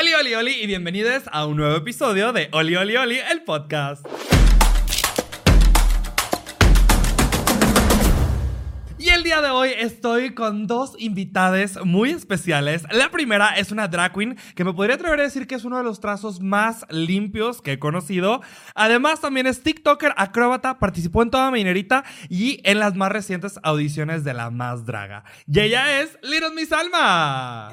[0.00, 4.06] Oli, oli, oli y bienvenidos a un nuevo episodio de Oli, oli, oli, el podcast.
[8.96, 12.84] Y el día de hoy estoy con dos invitades muy especiales.
[12.92, 15.78] La primera es una drag queen que me podría atrever a decir que es uno
[15.78, 18.40] de los trazos más limpios que he conocido.
[18.76, 24.22] Además también es TikToker, acróbata, participó en toda Minerita y en las más recientes audiciones
[24.22, 25.24] de La Más Draga.
[25.52, 27.70] Y ella es Little Miss Alma.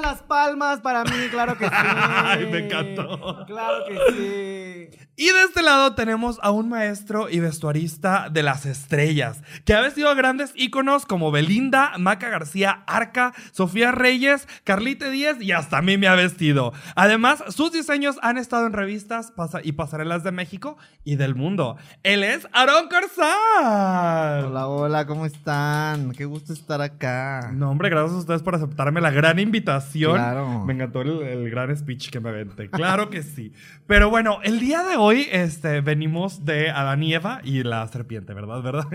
[0.00, 1.70] Las palmas para mí, claro que sí.
[1.74, 3.44] Ay, me encantó.
[3.46, 5.07] Claro que sí.
[5.20, 9.80] Y de este lado tenemos a un maestro y vestuarista de las estrellas, que ha
[9.80, 15.78] vestido a grandes íconos como Belinda, Maca García, Arca, Sofía Reyes, Carlite Díez y hasta
[15.78, 16.72] a mí me ha vestido.
[16.94, 19.32] Además, sus diseños han estado en revistas
[19.64, 21.76] y pasarelas de México y del mundo.
[22.04, 24.44] Él es Aaron Corzán.
[24.44, 26.12] Hola, hola, ¿cómo están?
[26.12, 27.50] Qué gusto estar acá.
[27.52, 30.14] No, hombre, gracias a ustedes por aceptarme la gran invitación.
[30.14, 30.64] Claro.
[30.64, 32.70] Me encantó el, el gran speech que me aventé.
[32.70, 33.52] Claro que sí.
[33.88, 38.34] Pero bueno, el día de hoy este, venimos de Adán y Eva y la serpiente,
[38.34, 38.62] ¿verdad?
[38.62, 38.86] ¿Verdad?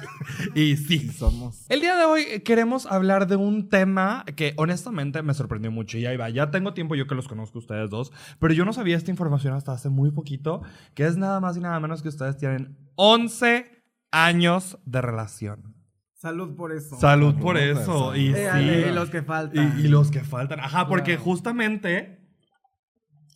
[0.54, 1.10] y sí.
[1.10, 1.66] Somos.
[1.68, 5.98] El día de hoy queremos hablar de un tema que honestamente me sorprendió mucho.
[5.98, 8.72] Y ahí va, ya tengo tiempo yo que los conozco ustedes dos, pero yo no
[8.72, 10.62] sabía esta información hasta hace muy poquito,
[10.94, 15.74] que es nada más y nada menos que ustedes tienen 11 años de relación.
[16.14, 16.98] Salud por eso.
[16.98, 18.16] Salud por eso.
[18.16, 18.88] Y Éale, sí.
[18.90, 19.78] y los que faltan.
[19.78, 20.58] Y, y los que faltan.
[20.60, 22.18] Ajá, porque justamente.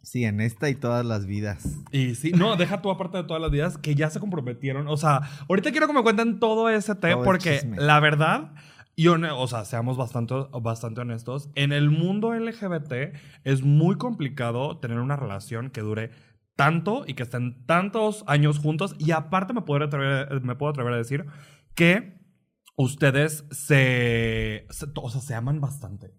[0.02, 1.78] Sí, en esta y todas las vidas.
[1.92, 4.88] Y sí, no, deja tú aparte de todas las días que ya se comprometieron.
[4.88, 8.52] O sea, ahorita quiero que me cuenten todo ese té Todo porque la verdad.
[8.94, 11.48] Y o sea, seamos bastante, bastante honestos.
[11.54, 13.14] En el mundo LGBT
[13.44, 16.10] es muy complicado tener una relación que dure
[16.56, 18.94] tanto y que estén tantos años juntos.
[18.98, 21.24] Y aparte me puedo atrever, me puedo atrever a decir
[21.74, 22.20] que
[22.76, 26.12] ustedes se, se- o sea, se aman bastante.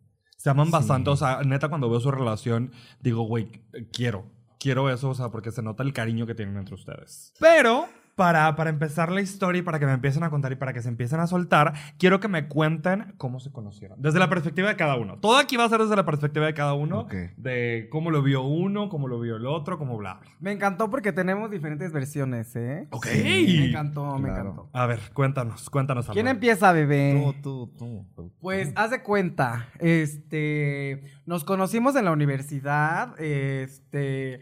[0.44, 0.72] Se aman Sí.
[0.74, 1.10] bastante.
[1.10, 3.48] O sea, neta, cuando veo su relación, digo, güey,
[3.94, 4.26] quiero.
[4.60, 7.34] Quiero eso, o sea, porque se nota el cariño que tienen entre ustedes.
[7.40, 10.74] Pero, para, para empezar la historia y para que me empiecen a contar y para
[10.74, 14.02] que se empiecen a soltar, quiero que me cuenten cómo se conocieron.
[14.02, 15.18] Desde la perspectiva de cada uno.
[15.20, 17.02] Todo aquí va a ser desde la perspectiva de cada uno.
[17.02, 17.14] Ok.
[17.38, 20.20] De cómo lo vio uno, cómo lo vio el otro, cómo bla.
[20.22, 20.32] bla.
[20.40, 22.88] Me encantó porque tenemos diferentes versiones, ¿eh?
[22.92, 23.08] Ok.
[23.14, 24.70] Me encantó, me encantó.
[24.74, 26.06] A ver, cuéntanos, cuéntanos.
[26.08, 26.36] ¿Quién Álvaro.
[26.36, 27.34] empieza, bebé?
[27.42, 28.08] Tú, tú, tú.
[28.16, 28.34] tú.
[28.40, 34.42] Pues haz de cuenta, este, nos conocimos en la universidad, este,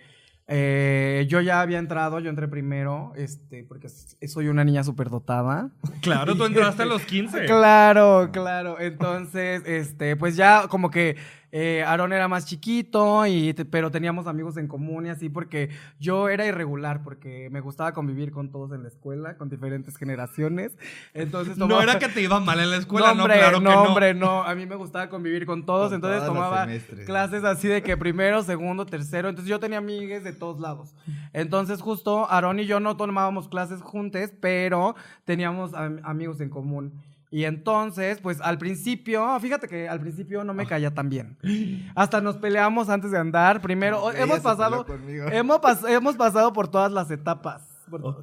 [0.54, 5.70] eh, yo ya había entrado, yo entré primero, este, porque soy una niña superdotada.
[6.02, 7.46] Claro, tú entraste a los 15.
[7.46, 8.78] Claro, claro.
[8.78, 11.16] Entonces, este, pues ya como que
[11.52, 15.70] eh, Aarón era más chiquito, y, pero teníamos amigos en común y así, porque
[16.00, 20.78] yo era irregular, porque me gustaba convivir con todos en la escuela, con diferentes generaciones.
[21.14, 23.72] Entonces No era que te iba mal en la escuela, no, hombre, claro que no,
[23.74, 23.82] no.
[23.84, 24.44] hombre, no.
[24.44, 26.68] A mí me gustaba convivir con todos, Con entonces tomaba
[27.06, 29.30] clases así de que primero, segundo, tercero.
[29.30, 30.94] Entonces yo tenía amigas de todos lados.
[31.34, 34.96] Entonces justo Aarón y yo no tomábamos clases juntos, pero
[35.26, 36.94] teníamos am- amigos en común.
[37.34, 40.44] Y entonces, pues al principio, fíjate que al principio Ah.
[40.44, 41.38] no me caía tan bien.
[41.96, 43.62] Hasta nos peleamos antes de andar.
[43.62, 44.86] Primero, hemos pasado,
[45.32, 47.64] hemos, pas- hemos pasado por todas las etapas.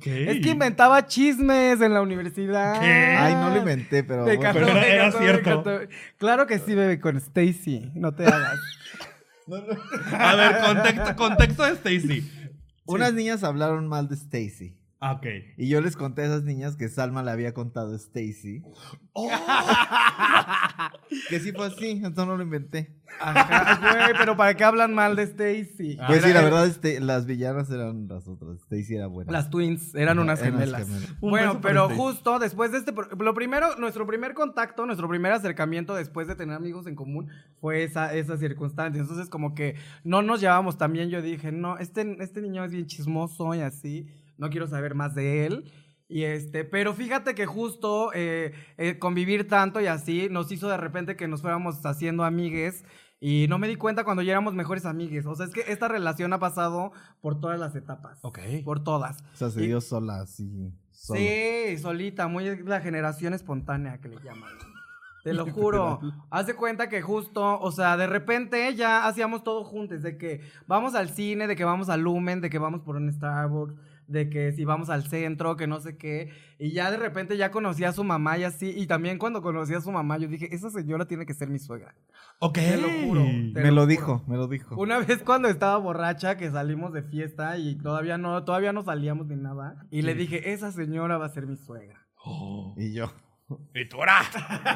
[0.05, 2.81] Es que inventaba chismes en la universidad.
[2.81, 2.87] ¿Qué?
[3.19, 4.25] Ay, no lo inventé, pero.
[4.25, 4.51] Me bueno.
[4.51, 5.81] encantó, Pero me era encantó, cierto.
[6.19, 7.91] Claro que sí, bebé, con Stacy.
[7.95, 8.59] No te hagas.
[10.13, 12.31] A ver, contexto, contexto de Stacy.
[12.87, 14.75] Unas niñas hablaron mal de Stacy.
[15.01, 15.27] Ah, Ok.
[15.57, 18.63] Y yo les conté a esas niñas que Salma le había contado a Stacy.
[19.13, 19.31] Oh.
[21.31, 22.95] Que sí fue así, entonces no lo inventé.
[23.21, 25.99] Ajá, güey, pero ¿para qué hablan mal de Stacy?
[26.07, 28.57] Pues sí, la verdad, este, las villanas eran las otras.
[28.59, 29.33] Stacy era buena.
[29.33, 30.89] Las twins eran Ajá, unas eran gemelas.
[31.21, 35.95] Un Bueno, pero justo después de este, lo primero, nuestro primer contacto, nuestro primer acercamiento
[35.95, 37.29] después de tener amigos en común
[37.61, 39.01] fue esa, esa circunstancia.
[39.01, 41.09] Entonces como que no nos llevábamos tan bien.
[41.09, 44.07] Yo dije, no, este, este niño es bien chismoso y así,
[44.39, 45.73] no quiero saber más de él.
[46.09, 50.79] Y este, pero fíjate que justo eh, eh, convivir tanto y así nos hizo de
[50.79, 52.85] repente que nos fuéramos haciendo amigues.
[53.21, 55.27] Y no me di cuenta cuando ya éramos mejores amigues.
[55.27, 58.21] O sea, es que esta relación ha pasado por todas las etapas.
[58.23, 58.39] Ok.
[58.65, 59.21] Por todas.
[59.35, 61.19] O sea, se Y- dio sola, solo.
[61.21, 64.53] Sí, solita, muy la generación espontánea que le llaman.
[65.25, 66.01] Te lo juro.
[66.31, 70.41] Haz de cuenta que justo, o sea, de repente ya hacíamos todo juntos, de que
[70.67, 73.75] vamos al cine, de que vamos al Lumen, de que vamos por un Starbucks,
[74.09, 76.31] de que si vamos al centro, que no sé qué.
[76.59, 78.73] Y ya de repente ya conocí a su mamá y así.
[78.77, 81.59] Y también cuando conocí a su mamá, yo dije, esa señora tiene que ser mi
[81.59, 81.95] suegra.
[82.41, 82.55] Ok.
[82.55, 83.23] Te lo juro.
[83.55, 83.87] Te Me lo juro.
[83.87, 84.75] dijo, me lo dijo.
[84.77, 89.27] Una vez cuando estaba borracha, que salimos de fiesta y todavía no, todavía no salíamos
[89.29, 89.87] ni nada.
[89.91, 92.07] Y le dije, esa señora va a ser mi suegra.
[92.25, 92.75] Oh.
[92.77, 93.13] Y yo.
[93.75, 94.21] Y tú, ¡ahora!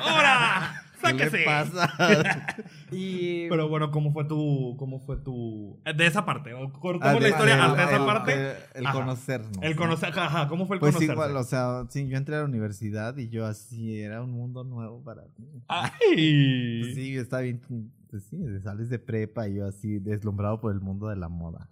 [0.01, 0.83] ¡Ahora!
[1.03, 1.45] ¿Qué le Sáquese.
[1.45, 1.93] pasa?
[2.93, 4.77] Y Pero bueno, ¿cómo fue tu.
[4.79, 5.81] ¿Cómo fue tu.
[5.85, 6.55] eh, De esa parte?
[6.55, 8.33] ¿o Cortamos Ah, la de- historia el- hasta esa el- parte.
[8.35, 9.59] El, el conocernos.
[9.63, 9.77] El ¿no?
[9.77, 10.17] conocer.
[10.17, 11.13] Ajá, ¿cómo fue el Pues conocerse?
[11.13, 14.63] igual, o sea, sí, yo entré a la universidad y yo así, era un mundo
[14.63, 15.63] nuevo para mí.
[15.69, 16.83] ¡Ay!
[16.83, 17.61] Pues sí, estaba bien,
[18.09, 21.69] pues sí, sales de prepa y yo así deslumbrado por el mundo de la moda.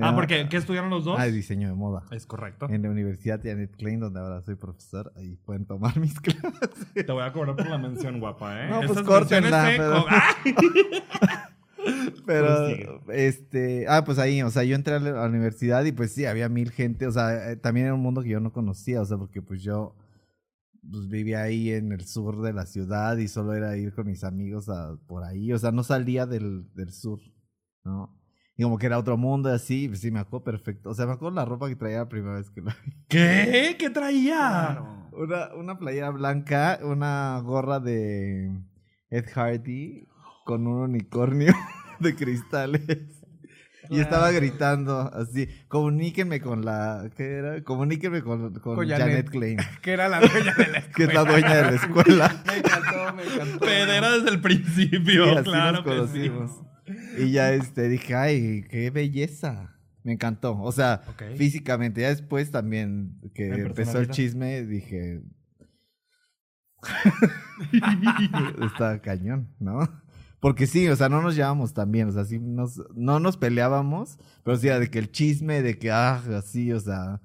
[0.00, 1.16] Ah, porque ¿qué estudiaron los dos?
[1.18, 2.04] Ah, diseño de moda.
[2.10, 2.66] Es correcto.
[2.68, 6.70] En la Universidad Janet Klein, donde ahora soy profesor, ahí pueden tomar mis clases.
[6.94, 8.68] Te voy a cobrar por la mención, guapa, ¿eh?
[8.70, 10.54] No, pues córtenla, se pero- ¡Ay!
[12.26, 15.92] Pero, este, ah, pues ahí, o sea, yo entré a la a la universidad y
[15.92, 18.52] pues sí, había mil gente, o sea, eh, también era un mundo que yo no
[18.52, 19.96] conocía, o sea, porque pues yo
[20.90, 24.24] pues vivía ahí en el sur de la ciudad y solo era ir con mis
[24.24, 27.20] amigos a, por ahí, o sea, no salía del, del sur,
[27.84, 28.17] ¿no?
[28.58, 31.12] Y como que era otro mundo así, pues sí, me acuerdo perfecto, o sea, me
[31.12, 32.92] acuerdo la ropa que traía la primera vez que la vi.
[33.08, 33.76] ¿Qué?
[33.78, 34.36] ¿Qué traía?
[34.36, 35.08] Claro.
[35.12, 38.50] Una, una playera blanca, una gorra de
[39.10, 40.08] Ed Hardy
[40.44, 41.54] con un unicornio
[42.00, 42.82] de cristales.
[43.90, 47.62] Y estaba gritando así, comuníquenme con la, ¿qué era?
[47.62, 49.30] Comuníquenme con, con, Con Janet, Janet.
[49.30, 52.42] Klein, que era la dueña de la que es la dueña de la escuela.
[52.44, 53.60] Me encantó, me encantó.
[53.60, 56.30] Pedera desde el principio, Sí, así claro nos que sí.
[57.18, 59.78] Y ya este, dije, ay, qué belleza.
[60.02, 60.60] Me encantó.
[60.60, 61.02] O sea,
[61.36, 62.00] físicamente.
[62.00, 65.22] Ya después también que empezó el chisme, dije.
[68.62, 69.80] Está cañón, ¿no?
[70.40, 73.36] Porque sí, o sea, no nos llevábamos tan bien, o sea, sí nos, no nos
[73.36, 77.20] peleábamos, pero sí, era de que el chisme, de que, ah, así, o sea,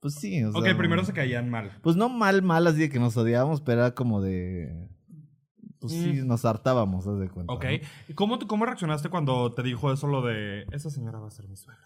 [0.00, 0.60] pues sí, o sea.
[0.60, 1.72] Ok, primero se caían mal.
[1.82, 4.86] Pues no mal, mal, así de que nos odiábamos, pero era como de.
[5.80, 6.26] Pues sí, Mm.
[6.26, 7.52] nos hartábamos, haz de cuenta.
[7.52, 7.64] Ok.
[7.64, 7.70] ¿no?
[8.08, 11.48] ¿Y ¿Cómo, ¿Cómo reaccionaste cuando te dijo eso lo de esa señora va a ser
[11.48, 11.82] mi suegra?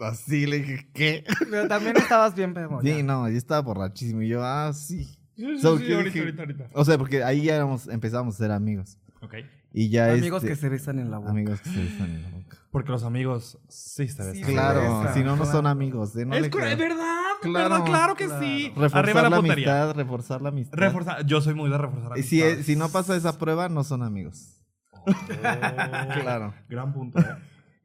[0.00, 1.24] Así le dije, ¿qué?
[1.50, 2.80] Pero también estabas bien pedo.
[2.82, 5.04] Sí, no, yo estaba borrachísimo y yo, ah, sí.
[5.34, 6.18] Sí, So, sí, ¿qué ahorita, dije?
[6.20, 6.70] ahorita, ahorita.
[6.74, 8.98] O sea, porque ahí ya éramos, empezamos a ser amigos.
[9.22, 9.34] Ok.
[9.80, 11.30] Y ya Amigos este- que se besan en la boca.
[11.30, 12.56] Amigos que se besan en la boca.
[12.72, 14.34] Porque los amigos sí se Sí, besan.
[14.34, 16.16] se Claro, besan, si no, no son amigos.
[16.16, 16.26] ¿eh?
[16.26, 16.76] No es verdad,
[17.40, 18.40] Claro, verdad, claro que claro.
[18.42, 18.68] sí.
[18.74, 19.82] Reforzar Arriba la, la puntería.
[19.82, 20.78] amistad, reforzar la amistad.
[20.78, 21.24] Reforzar.
[21.26, 24.60] Yo soy muy de reforzar Y si, si no pasa esa prueba, no son amigos.
[24.90, 25.04] Oh,
[26.22, 26.54] Claro.
[26.68, 27.20] Gran punto.
[27.20, 27.24] ¿eh?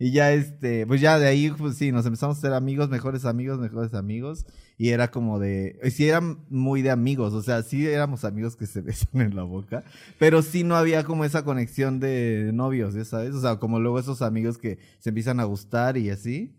[0.03, 3.23] Y ya este, pues ya de ahí, pues sí, nos empezamos a ser amigos, mejores
[3.23, 4.45] amigos, mejores amigos.
[4.77, 8.67] Y era como de, sí eran muy de amigos, o sea, sí éramos amigos que
[8.67, 9.85] se besan en la boca,
[10.19, 13.33] pero sí no había como esa conexión de novios, ¿ya sabes?
[13.33, 16.53] O sea, como luego esos amigos que se empiezan a gustar y así.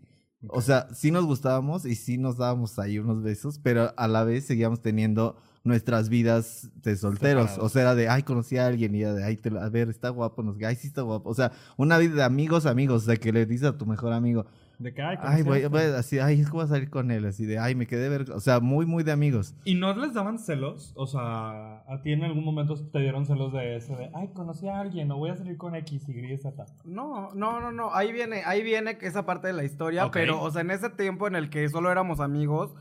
[0.47, 4.23] O sea, sí nos gustábamos y sí nos dábamos ahí unos besos, pero a la
[4.23, 7.43] vez seguíamos teniendo nuestras vidas de solteros.
[7.49, 7.65] Separados.
[7.65, 9.67] O sea, era de, ay, conocí a alguien y era de, ay, te lo- a
[9.69, 11.29] ver, está guapo, nos ay, sí está guapo.
[11.29, 14.45] O sea, una vida de amigos, amigos, sea, que le dices a tu mejor amigo,
[14.77, 17.45] De que, ay, ay, voy, así, ay, es que voy a salir con él, así
[17.45, 19.55] de, ay, me quedé ver, o sea, muy, muy de amigos.
[19.63, 20.91] ¿Y no les daban celos?
[20.95, 24.67] O sea, ¿a ti en algún momento te dieron celos de ese de, ay, conocí
[24.67, 26.65] a alguien, o voy a salir con X, Y, Z?
[26.83, 27.95] No, no, no, no.
[27.95, 30.89] Ahí viene, ahí viene que esa parte de la historia, pero, o sea, en ese
[30.89, 32.75] tiempo en el que solo éramos amigos,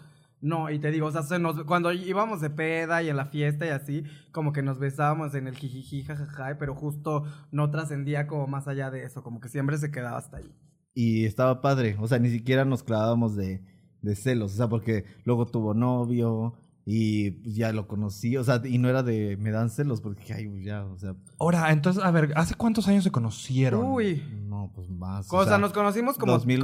[0.44, 3.25] no, y te digo, o sea, se nos- cuando íbamos de peda y en la
[3.25, 8.26] fiesta y así, como que nos besábamos en el jijiji, jajaja, pero justo no trascendía
[8.26, 10.52] como más allá de eso, como que siempre se quedaba hasta ahí.
[10.94, 13.64] Y estaba padre, o sea, ni siquiera nos clavábamos de,
[14.02, 16.55] de celos, o sea, porque luego tuvo novio
[16.85, 20.35] y pues, ya lo conocí, o sea, y no era de, me dan celos, porque,
[20.35, 23.83] ay, pues, ya, o sea, Ahora, entonces, a ver, ¿hace cuántos años se conocieron?
[23.87, 24.23] Uy.
[24.47, 25.26] no, pues más.
[25.33, 26.61] O sea, nos conocimos como, 2009.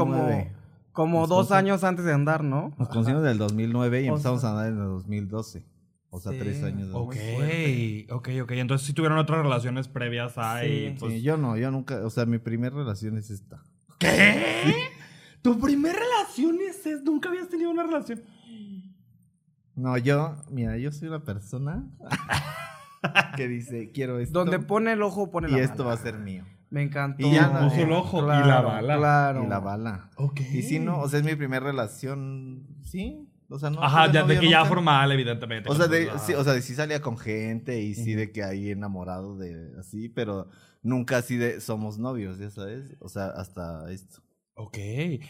[0.53, 0.60] como,
[1.01, 2.73] como Nos dos conocimos- años antes de andar, ¿no?
[2.79, 5.65] Nos conocimos en el 2009 y O empezamos sea- a andar en el 2012.
[6.11, 6.39] O sea, Sí.
[6.39, 6.89] tres años.
[6.89, 7.19] después.
[8.11, 8.51] Ok, ok, ok.
[8.53, 10.67] Entonces sí tuvieron otras relaciones previas a Sí.
[10.67, 13.63] y, pues, Sí, yo no, yo nunca, o sea, mi primera relación es esta.
[13.99, 14.75] ¿Qué?
[15.43, 17.03] ¿Tu primer relación es esa?
[17.05, 18.23] ¿Nunca habías tenido una relación?
[19.77, 21.89] No, yo, mira, yo soy una persona
[23.37, 24.39] que dice, quiero esto.
[24.41, 26.45] Donde pone el ojo, pone y la esto va a ser mío.
[26.71, 27.27] Me encantó.
[27.27, 28.97] Y ya Puso el ojo y la bala.
[28.97, 29.45] Claro.
[29.45, 30.11] Y la bala.
[30.17, 30.41] Ok.
[30.41, 33.29] Y si no, o sea, es mi primera relación, sí.
[33.49, 33.83] O sea, no.
[33.83, 34.69] Ajá, ya, de que ya nunca.
[34.69, 35.69] formal, evidentemente.
[35.69, 38.45] O sea, de, sí, o sea, de sí salía con gente y sí de que
[38.45, 40.49] ahí enamorado de así, pero
[40.83, 42.97] nunca así de somos novios, ya sabes.
[43.01, 44.23] O sea, hasta esto.
[44.55, 44.79] Ok.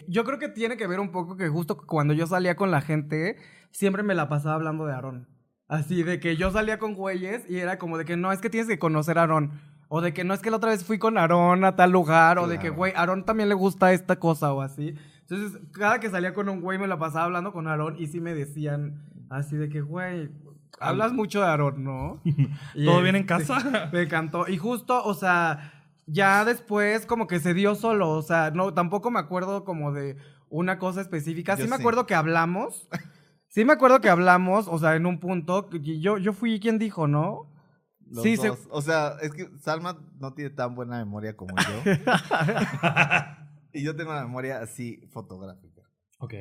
[0.07, 2.83] Yo creo que tiene que ver un poco que justo cuando yo salía con la
[2.83, 3.37] gente,
[3.71, 5.29] siempre me la pasaba hablando de Aarón.
[5.67, 8.51] Así de que yo salía con güeyes y era como de que no, es que
[8.51, 9.53] tienes que conocer a Aarón.
[9.93, 12.39] O de que no es que la otra vez fui con Aarón a tal lugar.
[12.39, 14.95] O de que, güey, Aarón también le gusta esta cosa o así.
[15.23, 18.21] Entonces, cada que salía con un güey me la pasaba hablando con Aarón y sí
[18.21, 20.31] me decían así de que, güey,
[20.79, 22.21] hablas mucho de Aarón, ¿no?
[22.75, 23.91] Y, ¿Todo bien en este, casa?
[23.93, 24.47] me encantó.
[24.47, 25.73] Y justo, o sea,
[26.07, 28.11] ya después como que se dio solo.
[28.11, 30.17] O sea, no, tampoco me acuerdo como de
[30.51, 31.57] una cosa específica.
[31.57, 32.89] Sí Yo me acuerdo que hablamos.
[33.53, 37.09] Sí me acuerdo que hablamos, o sea, en un punto, yo, yo fui quien dijo,
[37.09, 37.50] ¿no?
[38.11, 38.59] Los Sí, se- dos.
[38.71, 41.83] O sea, es que Salma no tiene tan buena memoria como yo.
[43.73, 45.83] y yo tengo una memoria así fotográfica.
[46.19, 46.35] Ok.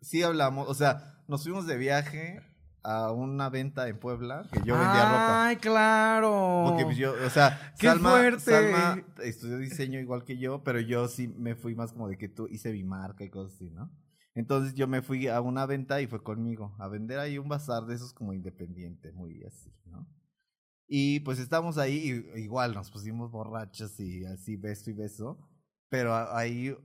[0.00, 2.40] Sí hablamos, o sea, nos fuimos de viaje
[2.82, 5.46] a una venta en Puebla que yo vendía ropa.
[5.46, 6.64] Ay, claro.
[6.68, 8.40] Porque pues, yo, o sea, ¡Qué Salma, fuerte!
[8.40, 12.28] Salma estudió diseño igual que yo, pero yo sí me fui más como de que
[12.28, 13.90] tú hice mi marca y cosas así, ¿no?
[14.34, 17.86] Entonces yo me fui a una venta y fue conmigo a vender ahí un bazar
[17.86, 20.06] de esos como independiente, muy así, ¿no?
[20.86, 25.38] Y pues estábamos ahí y igual nos pusimos borrachos y así beso y beso,
[25.88, 26.76] pero ahí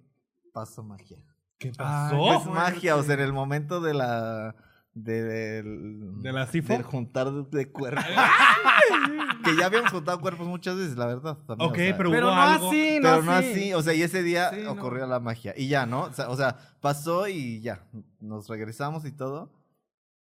[0.53, 1.17] pasó magia.
[1.57, 2.15] ¿Qué pasó?
[2.17, 2.49] Pues fuerte.
[2.59, 4.55] magia, o sea, en el momento de la
[4.93, 6.73] de, del- ¿De la sifo?
[6.73, 8.03] del juntar de, cuerpos.
[9.43, 11.37] que ya habíamos juntado cuerpos muchas veces, la verdad.
[11.45, 12.67] también, Ok, o sea, pero, Pero hubo no algo.
[12.69, 13.51] así, no pero no así.
[13.51, 14.71] así, o sea, y ese día Sí, no.
[14.71, 15.53] ocurrió la magia.
[15.57, 16.03] Y ya, ¿no?
[16.03, 17.85] O sea, o sea, pasó y ya,
[18.19, 19.51] nos regresamos y todo.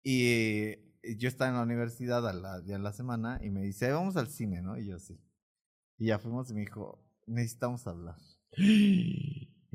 [0.03, 0.77] Y
[1.19, 4.29] yo estaba en la universidad a la, ya la semana y me dice, vamos al
[4.29, 4.77] cine, ¿no?
[4.79, 5.21] Y yo sí.
[5.99, 8.17] Y ya fuimos y me dijo, necesitamos hablar.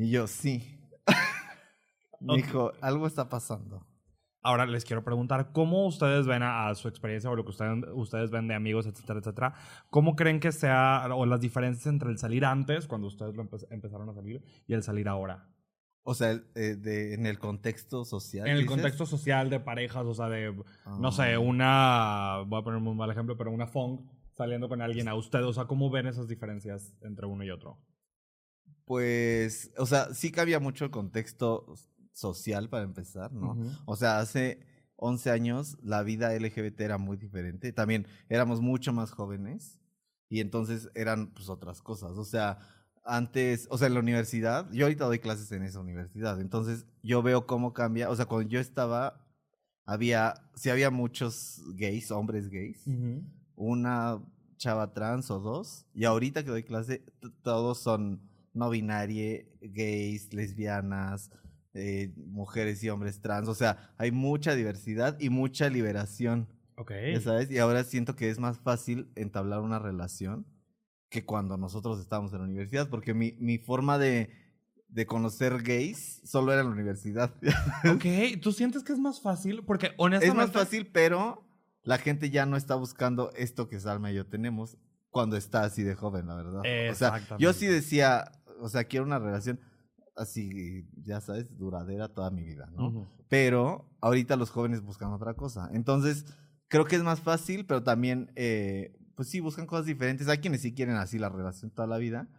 [0.01, 0.79] Y yo sí.
[2.21, 2.37] me Ok.
[2.37, 3.85] dijo, algo está pasando.
[4.41, 7.83] Ahora les quiero preguntar, ¿cómo ustedes ven a, a su experiencia o lo que ustedes,
[7.93, 9.53] ustedes ven de amigos, etcétera, etcétera?
[9.89, 13.67] ¿Cómo creen que sea, o las diferencias entre el salir antes, cuando ustedes lo empe-
[13.69, 15.49] empezaron a salir, y el salir ahora?
[16.03, 18.47] O sea, eh, de, en el contexto social.
[18.47, 18.71] En el dices?
[18.75, 21.11] contexto social de parejas, o sea, de, no Ah.
[21.11, 23.99] sé, una, voy a poner un mal ejemplo, pero una fong
[24.35, 27.77] saliendo con alguien a usted, o sea, ¿cómo ven esas diferencias entre uno y otro?
[28.85, 31.73] Pues, o sea, sí cambia mucho el contexto
[32.11, 33.55] social para empezar, ¿no?
[33.85, 34.65] O sea, hace
[34.95, 37.71] 11 años la vida LGBT era muy diferente.
[37.71, 39.79] También éramos mucho más jóvenes
[40.27, 42.11] y entonces eran pues otras cosas.
[42.17, 42.59] O sea,
[43.09, 47.21] antes, o sea, en la universidad, yo ahorita doy clases en esa universidad, entonces yo
[47.21, 48.09] veo cómo cambia.
[48.09, 49.25] O sea, cuando yo estaba,
[49.85, 52.85] había, sí había muchos gays, hombres gays,
[53.55, 54.19] una
[54.57, 57.03] chava trans o dos, y ahorita que doy clase,
[57.41, 58.21] todos son
[58.53, 61.31] no binarie, gays, lesbianas,
[61.73, 63.47] eh, mujeres y hombres trans.
[63.47, 66.91] O sea, hay mucha diversidad y mucha liberación, Ok.
[67.13, 67.51] ya sabes.
[67.51, 70.45] Y ahora siento que es más fácil entablar una relación
[71.09, 74.31] que cuando nosotros estábamos en la universidad, porque mi, mi forma de,
[74.87, 77.33] de conocer gays solo era en la universidad.
[77.93, 79.63] Ok, ¿tú sientes que es más fácil?
[79.65, 80.37] Porque es honestamente...
[80.37, 81.47] más fácil, pero
[81.83, 84.77] la gente ya no está buscando esto que Salma y yo tenemos
[85.09, 86.61] cuando está así de joven, la verdad.
[86.91, 89.59] O sea, yo sí decía, o sea, quiero una relación
[90.15, 92.87] así, ya sabes, duradera toda mi vida, ¿no?
[92.87, 93.07] Ujú.
[93.29, 95.69] Pero ahorita los jóvenes buscan otra cosa.
[95.73, 96.25] Entonces,
[96.67, 100.29] creo que es más fácil, pero también, eh, pues sí, buscan cosas diferentes.
[100.29, 102.29] Hay quienes sí quieren así la relación toda la vida,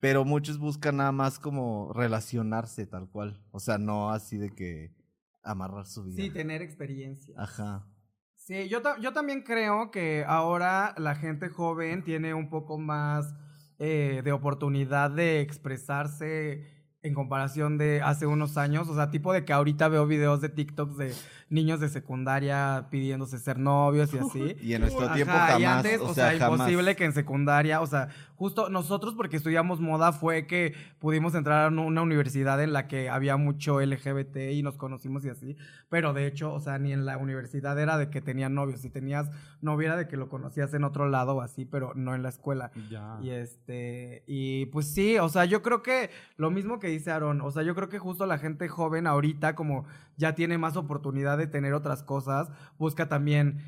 [0.00, 3.38] pero muchos buscan nada más como relacionarse tal cual.
[3.50, 4.94] O sea, no así de que
[5.42, 6.16] amarrar su vida.
[6.22, 7.34] Sí, tener experiencia.
[7.36, 7.86] Ajá.
[8.34, 13.34] Sí, yo, ta- yo también creo que ahora la gente joven tiene un poco más
[13.78, 16.64] eh, de oportunidad de expresarse
[17.02, 18.88] en comparación de hace unos años.
[18.88, 21.12] O sea, tipo de que ahorita veo videos de TikToks de
[21.50, 24.56] niños de secundaria pidiéndose ser novios y así.
[24.62, 26.60] Y en nuestro Ajá, tiempo y jamás, antes, o sea, jamás.
[26.60, 31.64] imposible que en secundaria, o sea, justo nosotros porque estudiamos moda fue que pudimos entrar
[31.66, 35.56] a una- una universidad en la que había mucho LGBT y nos conocimos y así,
[35.90, 38.88] pero de hecho, o sea, ni en la universidad era de que tenían novios, si
[38.90, 39.28] tenías
[39.60, 42.28] novio era de que lo conocías en otro lado o así, pero no en la
[42.30, 42.70] escuela.
[42.90, 43.18] Ya.
[43.22, 47.40] Y este, y pues sí, o sea, yo creo que lo mismo que dice Aaron,
[47.40, 49.84] o sea, yo creo que justo la gente joven ahorita, como
[50.16, 53.58] ya tiene más oportunidad de tener otras cosas, busca también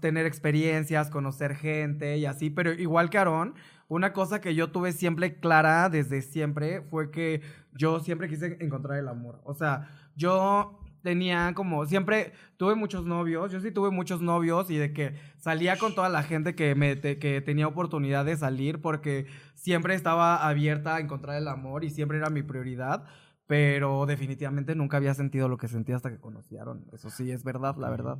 [0.00, 3.54] tener experiencias, conocer gente y así, pero igual que Aaron,
[3.88, 8.98] una cosa que yo tuve siempre clara desde siempre fue que yo siempre quise encontrar
[8.98, 14.20] el amor, o sea, yo tenía como, siempre tuve muchos novios, yo sí tuve muchos
[14.22, 18.24] novios y de que salía con toda la gente que, me, te- que tenía oportunidad
[18.24, 23.04] de salir porque siempre estaba abierta a encontrar el amor y siempre era mi prioridad,
[23.46, 26.86] pero definitivamente nunca había sentido lo que sentí hasta que conocieron.
[26.92, 28.18] Eso sí, es verdad, la verdad.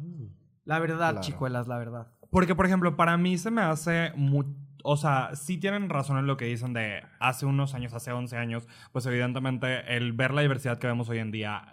[0.64, 1.20] La verdad, Claro.
[1.20, 2.08] chicuelas, la verdad.
[2.30, 4.44] Porque, por ejemplo, para mí se me hace muy...
[4.84, 8.36] O sea, sí tienen razón en lo que dicen de hace unos años, hace 11
[8.36, 11.72] años, pues evidentemente el ver la diversidad que vemos hoy en día,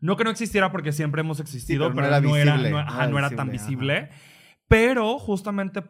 [0.00, 2.70] no que no existiera porque siempre hemos existido, pero no pero, era no, era, visible,
[2.70, 4.08] no- no ajá, era no era tan visible.
[4.68, 5.84] Pero justamente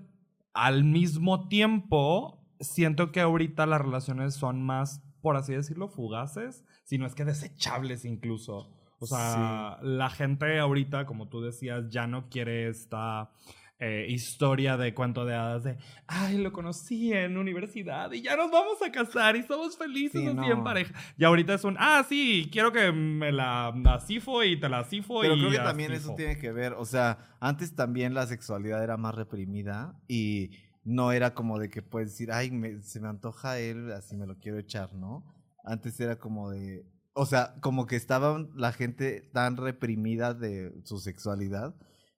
[0.54, 6.98] al mismo tiempo, siento que ahorita las relaciones son más, por así decirlo, fugaces, si
[6.98, 8.72] no es que desechables incluso.
[8.98, 13.30] O sea, la gente ahorita, como tú decías, ya no quiere esta
[13.78, 18.50] eh, historia de cuento de hadas de, ay, lo conocí en universidad y ya nos
[18.50, 20.94] vamos a casar y somos felices Sí, así en pareja.
[21.18, 23.74] Y ahorita es un, ah, sí, quiero que me la,
[24.06, 26.00] cifo y te la cifo Pero y creo que también cifo".
[26.08, 30.50] eso tiene que ver, o sea, antes también la sexualidad era más reprimida y
[30.84, 34.26] no era como de que puedes decir, ay, me- se me antoja él, así me
[34.26, 35.24] lo quiero echar, ¿no?
[35.64, 40.98] Antes era como de, o sea, como que estaba la gente tan reprimida de su
[40.98, 41.74] sexualidad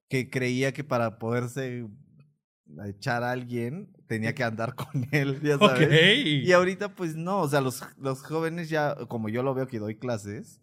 [0.08, 1.86] que creía que para poderse
[2.86, 5.86] echar a alguien tenía que andar con él, ya sabes.
[5.88, 6.44] Ok.
[6.44, 9.78] Y ahorita, pues no, o sea, los, los jóvenes ya, como yo lo veo que
[9.78, 10.60] doy clases,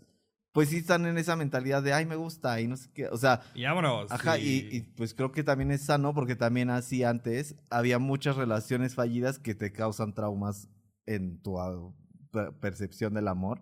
[0.51, 3.17] pues sí están en esa mentalidad de, ay, me gusta, y no sé qué, o
[3.17, 4.09] sea, Y vámonos.
[4.11, 7.99] ajá, y- y, y, pues creo que también es sano porque también así antes había
[7.99, 10.69] muchas relaciones fallidas que te causan traumas
[11.05, 11.91] en tu ah,
[12.31, 13.61] per- percepción del amor.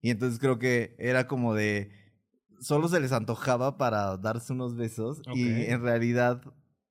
[0.00, 1.90] Y entonces creo que era como de,
[2.60, 6.40] solo se les antojaba para darse unos besos y en realidad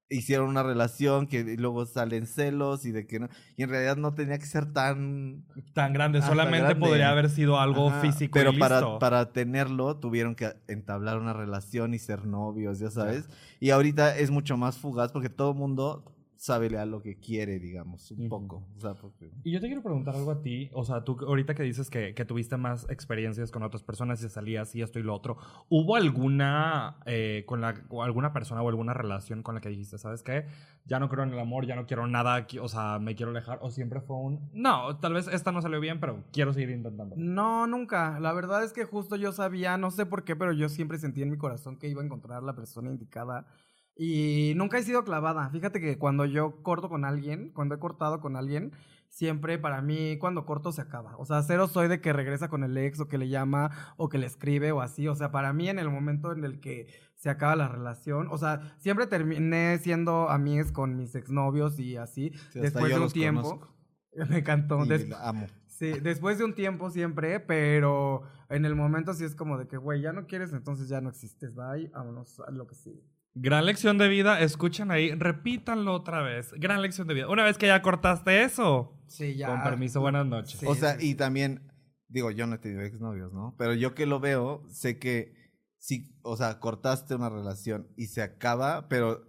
[0.09, 4.13] hicieron una relación que luego salen celos y de que no, y en realidad no
[4.13, 5.43] tenía que ser tan
[5.73, 6.79] tan grande, Ah, solamente grande.
[6.85, 8.99] podría haber sido algo Ajá, físico Pero y para, listo.
[8.99, 13.27] para tenerlo tuvieron que entablar una relación y ser novios, ya sabes.
[13.59, 16.12] Y ahorita es mucho más fugaz porque todo el mundo
[16.43, 18.67] sabe a lo que quiere, digamos, un poco.
[18.75, 19.31] O sea, porque...
[19.45, 22.13] Y yo te quiero preguntar algo a ti, o sea, tú ahorita que dices que,
[22.13, 25.37] que tuviste más experiencias con otras personas y salías y esto y lo otro,
[25.69, 29.97] ¿hubo alguna eh, con la o alguna persona o alguna relación con la que dijiste,
[29.97, 30.45] sabes qué,
[30.83, 33.31] ya no creo en el amor, ya no quiero nada, qui- o sea, me quiero
[33.31, 36.71] alejar, o siempre fue un, no, tal vez esta no salió bien, pero quiero seguir
[36.71, 37.15] intentando.
[37.17, 38.19] No, nunca.
[38.19, 41.21] La verdad es que justo yo sabía, no sé por qué, pero yo siempre sentí
[41.21, 43.47] en mi corazón que iba a encontrar la persona indicada.
[43.95, 45.49] Y nunca he sido clavada.
[45.49, 48.71] Fíjate que cuando yo corto con alguien, cuando he cortado con alguien,
[49.09, 51.15] siempre para mí cuando corto se acaba.
[51.17, 54.09] O sea, cero soy de que regresa con el ex o que le llama o
[54.09, 55.07] que le escribe o así.
[55.07, 58.37] O sea, para mí en el momento en el que se acaba la relación, o
[58.37, 62.31] sea, siempre terminé siendo amigues con mis exnovios y así.
[62.51, 63.41] Sí, después de un tiempo.
[63.43, 63.73] conozco.
[64.29, 64.85] Me encantó.
[64.85, 65.45] Des- amo.
[65.67, 69.77] Sí, después de un tiempo siempre, pero en el momento sí es como de que,
[69.77, 73.03] güey, ya no quieres, entonces ya no existes, bye, vámonos a lo que sigue.
[73.35, 77.29] Gran lección de vida, escuchan ahí, repítanlo otra vez, gran lección de vida.
[77.29, 79.47] Una vez que ya cortaste eso, Sí, ya.
[79.47, 80.59] con permiso, buenas noches.
[80.59, 81.09] Sí, o sea, sí, sí.
[81.11, 81.71] y también,
[82.07, 83.55] digo, yo no he tenido exnovios, ¿no?
[83.57, 85.33] Pero yo que lo veo, sé que
[85.79, 89.25] sí, o sea, cortaste una relación y se acaba, pero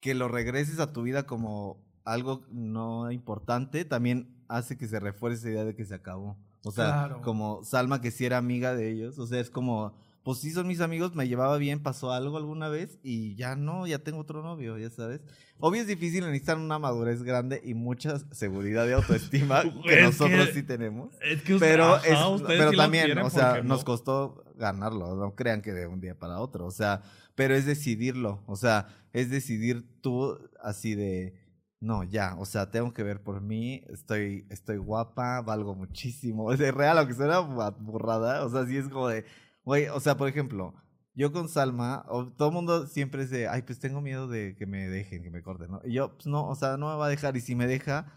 [0.00, 5.38] que lo regreses a tu vida como algo no importante, también hace que se refuerce
[5.38, 6.36] esa idea de que se acabó.
[6.64, 7.22] O sea, Claro.
[7.22, 10.66] como Salma que sí era amiga de ellos, o sea, es como, pues sí son
[10.68, 14.42] mis amigos, me llevaba bien, pasó algo alguna vez y ya no, ya tengo otro
[14.42, 15.20] novio, ya sabes.
[15.58, 20.54] Obvio es difícil, necesitan una madurez grande y mucha seguridad de autoestima que nosotros que-
[20.54, 21.14] sí tenemos.
[21.22, 22.18] Es que usted- Pero, ajá, es,
[22.58, 26.38] pero sí también, o sea, nos costó ganarlo, no crean que de un día para
[26.40, 27.02] otro, o sea,
[27.34, 31.34] pero es decidirlo, o sea, es decidir tú así de,
[31.80, 36.58] no, ya, o sea, tengo que ver por mí, estoy, estoy guapa, valgo muchísimo, es
[36.74, 39.24] real, aunque suena bu- burrada, o sea, sí es como de,
[39.70, 40.74] güey, o sea, por ejemplo,
[41.14, 44.66] yo con Salma, o- todo el mundo siempre de, ay, pues tengo miedo de que
[44.66, 45.80] me dejen, que me corten, ¿no?
[45.84, 48.12] Y yo, pues no, o sea, no me va a dejar, y si me deja,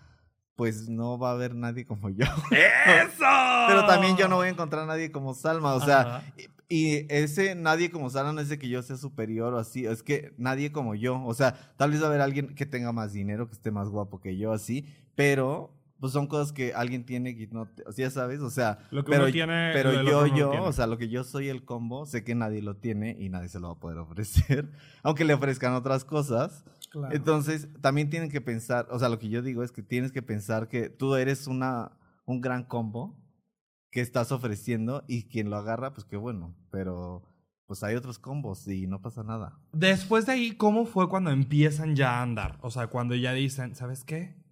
[0.55, 2.25] pues no va a haber nadie como yo.
[2.51, 3.25] ¡Eso!
[3.67, 6.23] Pero también yo no voy a encontrar a nadie como Salma, o sea,
[6.69, 9.85] y, y ese nadie como Salma no es de que yo sea superior o así,
[9.85, 12.91] es que nadie como yo, o sea, tal vez va a haber alguien que tenga
[12.91, 17.05] más dinero, que esté más guapo que yo, así, pero pues son cosas que alguien
[17.05, 19.69] tiene que no, te- o sea, ya sabes, o sea, Lo que pero, uno tiene,
[19.71, 20.65] pero lo- yo, yo, tiene.
[20.65, 23.47] o sea, lo que yo soy el combo, sé que nadie lo tiene y nadie
[23.47, 24.69] se lo va a poder ofrecer,
[25.03, 26.65] aunque le ofrezcan otras cosas.
[26.91, 27.15] Claro.
[27.15, 30.21] Entonces, también tienen que pensar, o sea, lo que yo digo es que tienes que
[30.21, 31.93] pensar que tú eres una,
[32.25, 33.17] un gran combo
[33.89, 37.23] que estás ofreciendo y quien lo agarra, pues qué bueno, pero
[37.65, 39.57] pues hay otros combos y no pasa nada.
[39.71, 42.57] Después de ahí, ¿cómo fue cuando empiezan ya a andar?
[42.61, 44.42] O sea, cuando ya dicen, ¿sabes qué?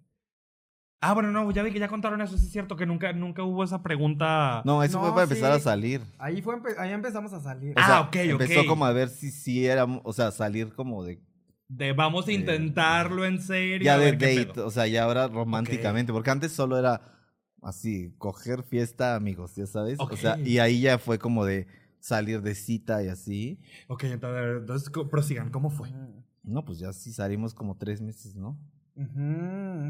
[1.04, 3.42] Ah, bueno, no, ya vi que ya contaron eso, sí es cierto que nunca, nunca
[3.42, 4.62] hubo esa pregunta.
[4.64, 5.58] No, eso No, fue para empezar sí.
[5.58, 6.00] a salir.
[6.16, 7.76] Ahí, fue, empe- ahí empezamos a salir.
[7.76, 8.30] O Ah, ok, ok.
[8.30, 11.20] Empezó como a ver si sí era, o sea, salir como de
[11.68, 13.84] De vamos a intentarlo en serio.
[13.84, 14.66] ya a de ver qué date, pedo.
[14.66, 17.00] o sea, ya ahora románticamente, porque antes solo era
[17.62, 20.46] así, coger fiesta, amigos, ya sabes, o sea, Ok.
[20.46, 21.66] y ahí ya fue como de
[21.98, 23.58] salir de cita y así.
[23.88, 25.88] Ok, entonces, entonces co- prosigan, ¿cómo fue?
[26.44, 28.56] No, pues ya sí salimos como tres meses, ¿no?
[28.94, 29.04] Fui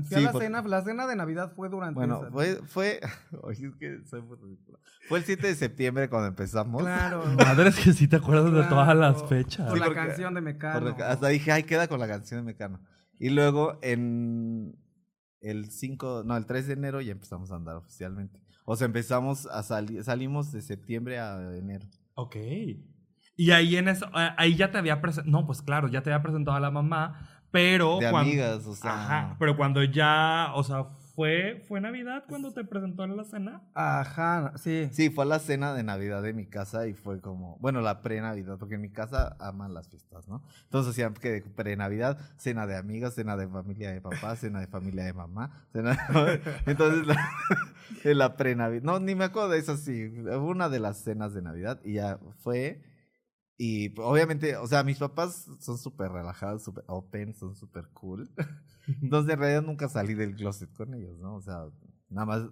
[0.05, 3.01] Sí, a la por- cena, la cena de Navidad fue durante Bueno, esa- fue, fue,
[3.43, 4.79] oye, es que soy muy ridículo.
[5.09, 6.83] Fue el 7 de septiembre cuando empezamos.
[6.83, 7.25] Claro.
[7.37, 9.67] Madre, es que sí te acuerdas de todas las fechas.
[9.67, 10.97] Por Sí, la porque- canción de Mecano.
[11.05, 12.81] Hasta dije, ay, queda con la canción de Mecano.
[13.19, 14.77] Y luego en
[15.41, 18.41] el 5, no, el 3 de enero ya empezamos a andar oficialmente.
[18.65, 21.87] O sea, empezamos a salir, salimos de septiembre a enero.
[22.15, 22.37] Ok.
[23.35, 26.23] Y ahí en eso, ahí ya te había presentado, no, pues claro, ya te había
[26.23, 28.93] presentado a la mamá, pero De cuan- amigas, o sea.
[28.95, 30.85] Ajá, pero cuando ya, o sea,
[31.15, 33.61] fue, fue Navidad cuando te presentó en la cena.
[33.75, 34.89] Ajá, sí.
[34.93, 38.01] Sí, fue a la cena de Navidad de mi casa y fue como, bueno, la
[38.01, 40.43] pre-Navidad, porque en mi casa aman las fiestas, ¿no?
[40.65, 44.67] Entonces hacían que de pre-Navidad, cena de amigas, cena de familia de papá, cena de
[44.69, 45.99] familia de mamá, cena
[46.67, 47.29] Entonces, la,
[48.05, 51.35] en la pre-Navidad, no, ni me acuerdo de eso, sí, hubo una de las cenas
[51.35, 52.81] de Navidad y ya fue,
[53.65, 58.29] y pues, obviamente, o sea, mis papás son súper relajados, súper open, son súper cool.
[59.01, 61.37] Entonces, en realidad nunca salí del closet con ellos, ¿no?
[61.37, 61.67] O sea,
[62.09, 62.43] nada más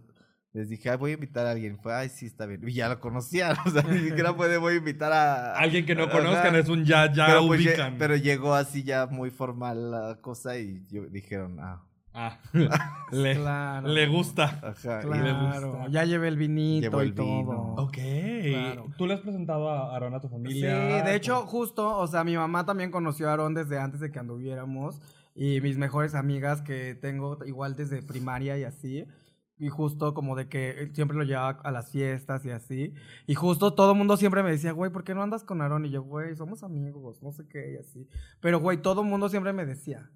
[0.52, 1.80] les dije, ay, voy a invitar a alguien.
[1.80, 2.60] Fue, ay, sí, está bien.
[2.64, 5.56] Y ya lo conocían, o sea, ni siquiera puede, voy a invitar a...
[5.56, 7.98] Alguien que no conozcan es un ya, ya pero, pues, ubican.
[7.98, 11.82] pero llegó así ya muy formal la cosa y yo, dijeron, ah,
[12.22, 12.38] Ah,
[13.12, 13.88] le, Claro.
[13.88, 14.60] le gusta.
[14.62, 15.00] ajá.
[15.00, 15.88] Claro, gusta.
[15.90, 17.44] ya llevé el vinito y el vino.
[17.76, 17.84] todo.
[17.86, 17.96] Ok.
[18.42, 18.86] Claro.
[18.98, 21.02] ¿Tú le has presentado a Aaron a tu Sí, familia?
[21.02, 24.18] de hecho, justo, o sea, mi mamá también conoció a Aarón desde antes de que
[24.18, 25.00] anduviéramos.
[25.34, 29.06] Y mis mejores amigas que tengo igual desde primaria y así.
[29.58, 32.94] Y justo como de que siempre lo llevaba a las fiestas y así.
[33.26, 35.84] Y justo todo el mundo siempre me decía, güey, ¿por qué no andas con Aarón?
[35.86, 38.08] Y yo, güey, somos amigos, no sé qué, y así.
[38.40, 40.10] Pero, güey, todo el mundo siempre me decía.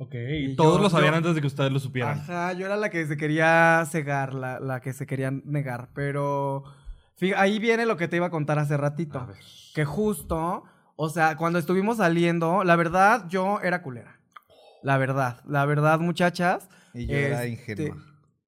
[0.00, 2.18] Ok, Y y todos yo- lo sabían yo- antes de que ustedes lo supieran.
[2.20, 5.88] Ajá, yo era la que se quería cegar, la, la que se quería negar.
[5.92, 6.64] Pero
[7.36, 9.18] ahí viene lo que te iba a contar hace ratito.
[9.18, 9.36] A ver.
[9.74, 10.62] Que justo,
[10.96, 14.18] o sea, cuando estuvimos saliendo, la verdad, yo era culera.
[14.84, 16.68] La verdad, la verdad, muchachas.
[16.94, 17.96] Y yo era este, ingenua.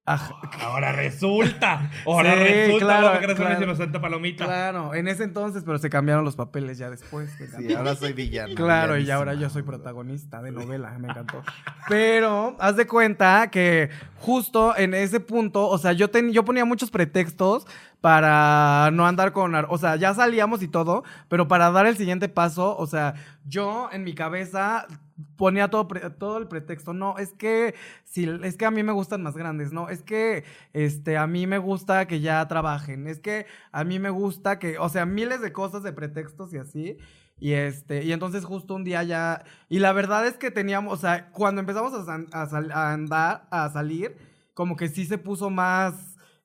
[0.05, 1.89] Ajá, Ahora resulta.
[2.05, 3.63] Ahora Sí, resulta claro, que eres una claro.
[3.63, 4.45] inocente palomita.
[4.45, 7.29] claro, en ese entonces, pero se cambiaron los papeles ya después.
[7.57, 8.55] Sí, ahora soy villano.
[8.55, 11.43] Claro, y ahora yo soy protagonista de novela, me encantó.
[11.87, 16.65] Pero haz de cuenta que justo en ese punto, o sea, yo, ten- yo ponía
[16.65, 17.65] muchos pretextos
[18.01, 19.53] para no andar con...
[19.55, 23.13] Ar- O sea, ya salíamos y todo, pero para dar el siguiente paso, o sea,
[23.45, 24.87] yo en mi cabeza
[25.35, 26.93] ponía todo, todo el pretexto.
[26.93, 30.43] No, es que, si, es que a mí me gustan más grandes, no, es que
[30.73, 34.77] este, a mí me gusta que ya trabajen, es que a mí me gusta que,
[34.79, 36.97] o sea, miles de cosas de pretextos y así.
[37.39, 40.97] Y este, y entonces justo un día ya, y la verdad es que teníamos, o
[41.01, 44.15] sea, cuando empezamos a, san- a sal- a andar, a salir,
[44.53, 45.95] como que sí se puso más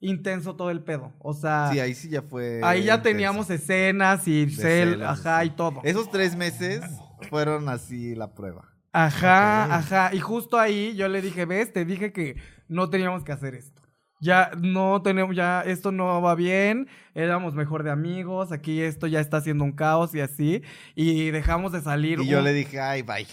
[0.01, 1.13] intenso todo el pedo.
[1.19, 2.61] O sea, Sí, ahí sí ya fue.
[2.65, 3.03] ahí ya intenso.
[3.03, 5.81] teníamos escenas y cel, ajá, y todo.
[5.85, 6.83] Esos tres meses
[7.29, 8.73] fueron así la prueba.
[8.93, 10.15] Ajá, ajá.
[10.15, 12.37] Y justo ahí yo le dije, ves, te dije que
[12.69, 13.83] no teníamos que hacer esto.
[14.21, 19.21] Ya no tenemos, ya esto no va bien, éramos mejor de amigos, aquí esto ya
[19.21, 20.63] está haciendo un caos y así.
[20.95, 22.21] Y dejamos de salir.
[22.21, 23.27] Y yo le dije, ay, bye.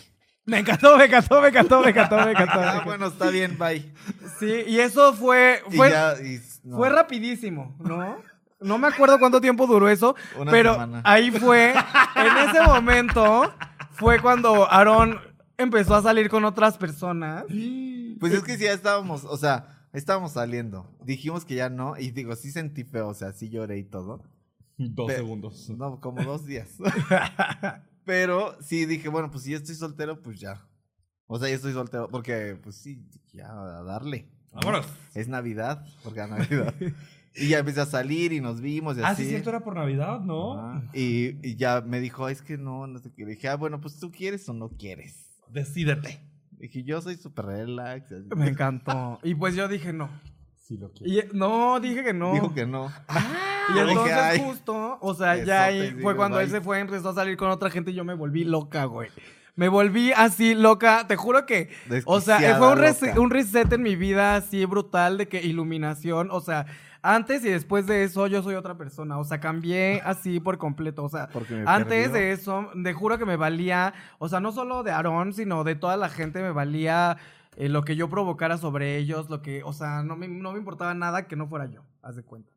[0.45, 2.59] Me encantó, me encantó, me encantó, me encantó, me encantó.
[2.61, 3.93] Ah, bueno, está bien, bye.
[4.39, 8.17] Sí, y eso fue, Y fue, ya, y no, fue rapidísimo, ¿no?
[8.59, 11.01] No me acuerdo cuánto tiempo duró eso, Una pero semana.
[11.05, 13.53] ahí fue, en ese momento,
[13.93, 15.19] fue cuando Aarón
[15.57, 17.45] empezó a salir con otras personas.
[18.19, 20.89] Pues es que sí, ya estábamos, o sea, estábamos saliendo.
[21.03, 24.23] Dijimos que ya no, y digo, sí sentí feo, o sea, sí lloré y todo.
[24.77, 25.69] Dos Pe- segundos.
[25.69, 26.69] No, como dos días.
[28.05, 30.67] Pero sí dije, bueno, pues si ya estoy soltero, pues ya.
[31.27, 33.01] O sea, ya estoy soltero, porque pues sí,
[33.31, 34.27] ya a darle.
[34.51, 34.85] Vámonos.
[35.13, 36.73] Es Navidad, porque a Navidad.
[37.35, 39.23] y ya empecé a salir y nos vimos y Ah, así.
[39.23, 40.81] sí, cierto, era por Navidad, ¿no?
[40.93, 43.25] Y, y ya me dijo, es que no, no sé qué.
[43.25, 45.29] Dije, ah, bueno, pues tú quieres o no quieres.
[45.49, 46.19] Decídete.
[46.51, 48.11] Dije, yo soy súper relax.
[48.11, 48.27] así.
[48.35, 49.19] Me encantó.
[49.23, 50.09] Y pues yo dije no.
[50.55, 51.11] Sí lo quiero.
[51.33, 52.33] Y, no, dije que no.
[52.33, 52.91] Dijo que no.
[53.69, 54.39] Y Yo dije, entonces "Ay".
[54.41, 56.57] justo, o sea, ya ahí digo, fue cuando él bye.
[56.59, 59.09] se fue, empezó a salir con otra gente y yo me volví loca, güey.
[59.55, 61.69] Me volví así loca, te juro que,
[62.03, 66.41] o sea, fue un, un reset en mi vida así brutal de que iluminación, o
[66.41, 66.65] sea,
[67.03, 71.03] antes y después de eso yo soy otra persona, o sea, cambié así por completo,
[71.03, 71.29] o sea,
[71.65, 72.13] antes perdió.
[72.13, 75.75] de eso, te juro que me valía, o sea, no solo de Aarón, sino de
[75.75, 77.17] toda la gente me valía
[77.57, 80.59] eh, lo que yo provocara sobre ellos, lo que, o sea, no me, no me
[80.59, 82.51] importaba nada que no fuera yo, haz de cuenta.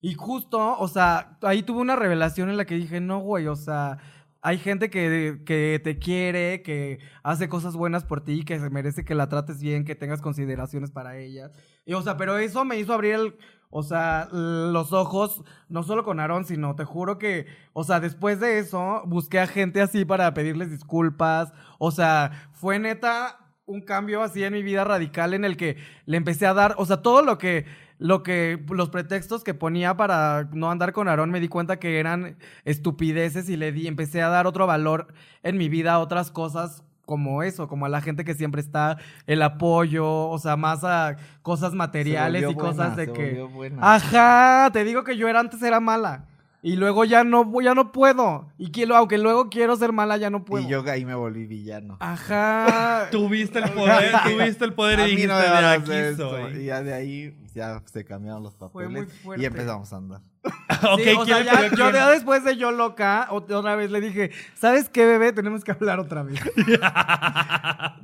[0.00, 3.56] Y justo, o sea, ahí tuve una revelación en la que dije, no, güey, o
[3.56, 3.98] sea,
[4.42, 9.04] hay gente que, que te quiere, que hace cosas buenas por ti, que se merece
[9.04, 11.50] que la trates bien, que tengas consideraciones para ella.
[11.84, 13.36] Y, o sea, pero eso me hizo abrir el,
[13.78, 18.40] o sea, los ojos, no solo con Aarón, sino te juro que, o sea, después
[18.40, 21.52] de eso, busqué a gente así para pedirles disculpas.
[21.78, 26.16] O sea, fue neta un cambio así en mi vida radical en el que le
[26.16, 27.66] empecé a dar, o sea, todo lo que,
[27.98, 32.00] lo que, los pretextos que ponía para no andar con Aarón, me di cuenta que
[32.00, 35.08] eran estupideces y le di, empecé a dar otro valor
[35.42, 38.98] en mi vida a otras cosas como eso, como a la gente que siempre está,
[39.26, 43.40] el apoyo, o sea, más a cosas materiales y cosas de que...
[43.42, 43.94] buena.
[43.94, 46.26] Ajá, te digo que yo era antes era mala.
[46.66, 48.48] Y luego ya no, ya no puedo.
[48.58, 50.64] Y quiero, aunque luego quiero ser mala, ya no puedo.
[50.66, 51.96] Y yo ahí me volví villano.
[52.00, 53.06] Ajá.
[53.12, 56.30] Tuviste el poder, tuviste el poder y dijiste no de aquí hacer esto".
[56.30, 56.62] soy.
[56.62, 58.90] Y ya de ahí ya se cambiaron los papeles.
[58.90, 59.42] muy fuerte.
[59.44, 60.20] y empezamos a andar.
[60.92, 63.76] ok, Sí, o sea, ¿quién le ya- yo ya después de yo loca, ot- otra
[63.76, 65.32] vez le dije, ¿sabes qué, bebé?
[65.32, 66.40] Tenemos que hablar otra vez.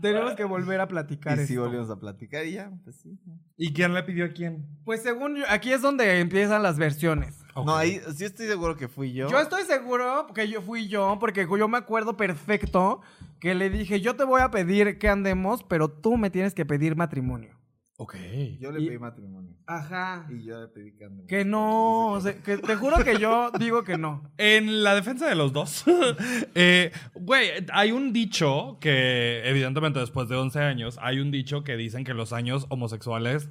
[0.01, 3.19] Tenemos que volver a platicar y sí volvimos a platicar y ya, pues sí.
[3.57, 4.67] ¿Y quién le pidió a quién?
[4.85, 7.42] Pues según yo, aquí es donde empiezan las versiones.
[7.55, 9.29] No, ahí sí estoy seguro que fui yo.
[9.29, 13.01] Yo estoy seguro que yo fui yo, porque yo me acuerdo perfecto
[13.41, 16.65] que le dije, yo te voy a pedir que andemos, pero tú me tienes que
[16.65, 17.59] pedir matrimonio.
[17.99, 18.17] Ok.
[18.59, 19.53] Yo le y- pedí matrimonio.
[19.67, 20.27] Ajá.
[20.29, 21.27] Y yo le pedí que andemos.
[21.29, 24.29] Que no, o sea, que te juro que yo digo que no.
[24.39, 25.85] En la defensa de los dos,
[26.55, 31.77] eh, güey, hay un dicho que, evidentemente, después de 11 años, hay un dicho que
[31.77, 33.49] dicen que los años homosexuales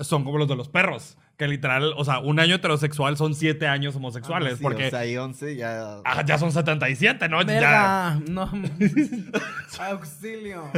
[0.00, 1.16] son como los de los perros.
[1.36, 4.52] Que literal, o sea, un año heterosexual son 7 años homosexuales.
[4.52, 5.96] Ah, sí, porque O sea, y 11 ya.
[6.04, 7.40] ah, ya son 77, ¿no?
[7.42, 7.46] Ya.
[7.46, 8.48] Verga, no.
[9.80, 10.70] Auxilio.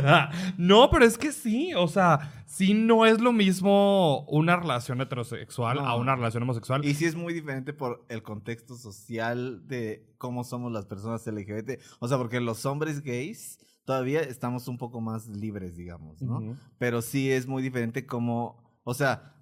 [0.57, 5.77] No, pero es que sí, o sea, sí no es lo mismo una relación heterosexual
[5.77, 5.87] No.
[5.87, 6.85] a una relación homosexual.
[6.85, 11.81] Y sí es muy diferente por el contexto social de cómo somos las personas LGBT.
[11.99, 16.57] O sea, porque los hombres gays todavía estamos un poco más libres, digamos, ¿no?
[16.79, 19.35] Pero sí es muy diferente como, o sea,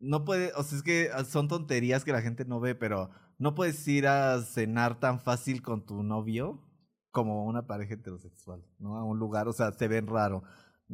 [0.00, 3.54] no puede, o sea, es que son tonterías que la gente no ve, pero no
[3.54, 6.62] puedes ir a cenar tan fácil con tu novio
[7.10, 8.96] como una pareja heterosexual, ¿no?
[8.96, 10.42] A un lugar, o sea, se ven raro.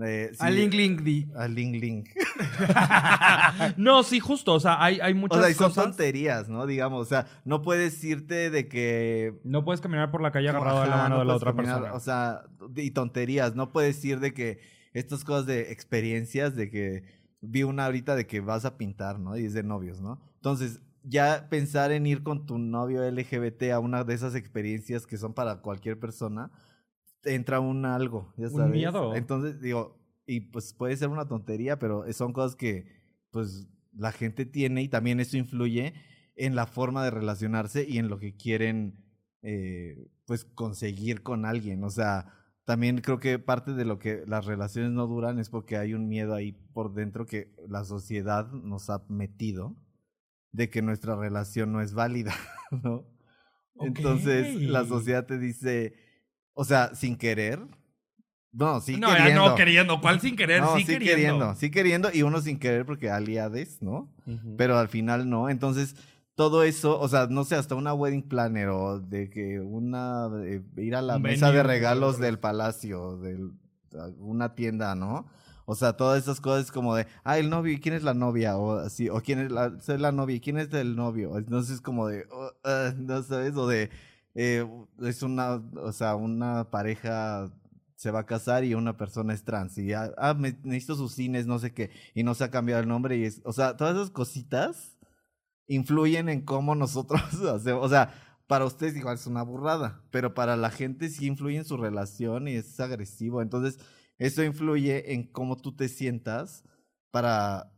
[0.03, 1.29] Eh, sí, A Link Link Di.
[1.37, 2.05] A Ling Ling.
[3.77, 5.85] no, sí, justo, o sea, hay, hay muchas O sea, y son cosas.
[5.85, 6.67] tonterías, ¿no?
[6.67, 10.83] Digamos, o sea, no puedes irte de que No puedes caminar por la calle agarrado
[10.83, 11.97] de la Ajá, mano no de la otra caminar, persona.
[11.97, 12.43] O sea,
[12.77, 13.55] y tonterías.
[13.55, 14.61] No puedes ir de que
[14.93, 17.05] estas cosas de experiencias, de que
[17.43, 19.37] vi una ahorita de que vas a pintar, ¿no?
[19.37, 20.21] Y es de novios, ¿no?
[20.37, 25.19] Entonces, ya pensar en ir con tu novio LGBT a una de esas experiencias que
[25.19, 26.51] son para cualquier persona,
[27.25, 28.73] entra un algo, ya Un sabes.
[28.73, 29.15] miedo.
[29.17, 32.87] Entonces, digo, y pues puede ser una tontería, pero son cosas que,
[33.31, 35.93] pues, la gente tiene y también eso influye
[36.37, 39.05] en la forma de relacionarse y en lo que quieren,
[39.43, 41.83] eh, pues, conseguir con alguien.
[41.83, 42.33] O sea,
[42.65, 46.09] también creo que parte de lo que las relaciones no duran es porque hay un
[46.09, 49.77] miedo ahí por dentro que la sociedad nos ha metido
[50.53, 52.35] de que nuestra relación no es válida,
[52.71, 53.05] ¿no?
[53.81, 55.95] Entonces, la sociedad te dice,
[56.53, 57.59] o sea, sin querer.
[58.53, 59.49] No, sí no, queriendo.
[59.49, 60.01] no queriendo.
[60.01, 60.61] ¿Cuál sin querer?
[60.61, 61.55] No, sí, sí queriendo.
[61.55, 64.13] Sí queriendo y uno sin querer porque aliades, ¿no?
[64.27, 64.57] Ujú.
[64.59, 65.49] Pero al final no.
[65.49, 65.97] Entonces,
[66.35, 70.63] todo eso, o sea, no sé, hasta una wedding planner o de que una, eh,
[70.77, 73.51] ir a la mesa de regalos del palacio, de
[74.19, 75.27] una tienda, ¿no?
[75.65, 78.57] O sea, todas esas cosas como de, ah, el novio, ¿y quién es la novia?
[78.57, 81.37] O así, o quién es la, soy la novia, ¿y quién es el novio?
[81.37, 83.91] Entonces, como de, oh, ah, no sabes, o de,
[84.35, 84.67] eh,
[85.03, 87.53] es una, o sea, una pareja
[87.97, 91.13] se va a casar y una persona es trans y ah, ah, me, necesito sus
[91.13, 93.77] cines, no sé qué, y no se ha cambiado el nombre y es, o sea,
[93.77, 94.97] todas esas cositas
[95.75, 97.21] influyen en cómo nosotros
[97.55, 98.15] hacemos, o sea,
[98.47, 102.49] para ustedes igual es una burrada, pero para la gente sí influye en su relación
[102.49, 103.79] y es agresivo, entonces
[104.19, 106.65] eso influye en cómo tú te sientas
[107.11, 107.73] para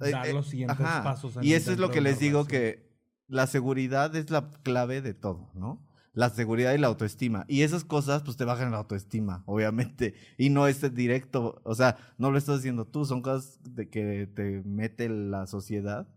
[0.00, 1.02] eh, Dar eh, los siguientes ajá.
[1.04, 2.48] pasos en- Y eso es lo que les digo relación.
[2.62, 2.86] que
[3.28, 5.84] la seguridad es la clave de todo, ¿no?
[6.12, 7.44] La seguridad y la autoestima.
[7.48, 10.14] Y esas cosas, pues te bajan la autoestima, obviamente.
[10.38, 14.26] Y no es directo, o sea, no lo estás haciendo tú, son cosas de que
[14.34, 16.08] te mete la sociedad.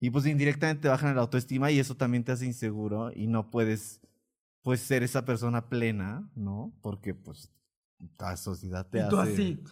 [0.00, 3.50] Y pues indirectamente te bajan la autoestima y eso también te hace inseguro y no
[3.50, 4.00] puedes,
[4.62, 6.72] pues, ser esa persona plena, ¿no?
[6.82, 7.50] Porque, pues,
[8.18, 9.10] la sociedad te Y hace...
[9.10, 9.64] tú así,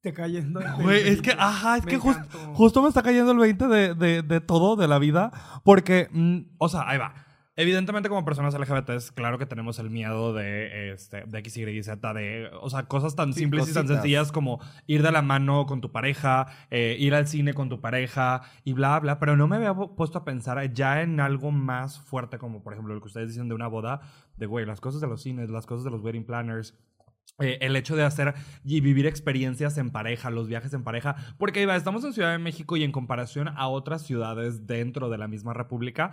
[0.00, 0.60] te cayendo.
[0.60, 2.54] el Güey, es que, ajá, es Me que jus- encantó.
[2.54, 5.30] justo me está cayendo el 20 de, de, de todo, de la vida,
[5.62, 7.12] porque, mm, o sea, ahí va.
[7.60, 12.14] Evidentemente, como personas LGBTs, claro que tenemos el miedo de, este, de X, Y, Z,
[12.14, 13.96] de, o sea, cosas tan Sí, simples y tan cositas.
[14.02, 17.80] sencillas como ir de la mano con tu pareja, eh, ir al cine con tu
[17.80, 21.50] pareja y bla, bla, pero no me había pu- puesto a pensar ya en algo
[21.50, 24.00] más fuerte, como por ejemplo lo que ustedes dicen de una boda,
[24.38, 26.74] de, güey, las cosas de los cines, las cosas de los wedding planners,
[27.38, 31.62] eh, el hecho de hacer y vivir experiencias en pareja, los viajes en pareja, porque
[31.62, 35.28] iba, estamos en Ciudad de México y en comparación a otras ciudades dentro de la
[35.28, 36.10] misma república,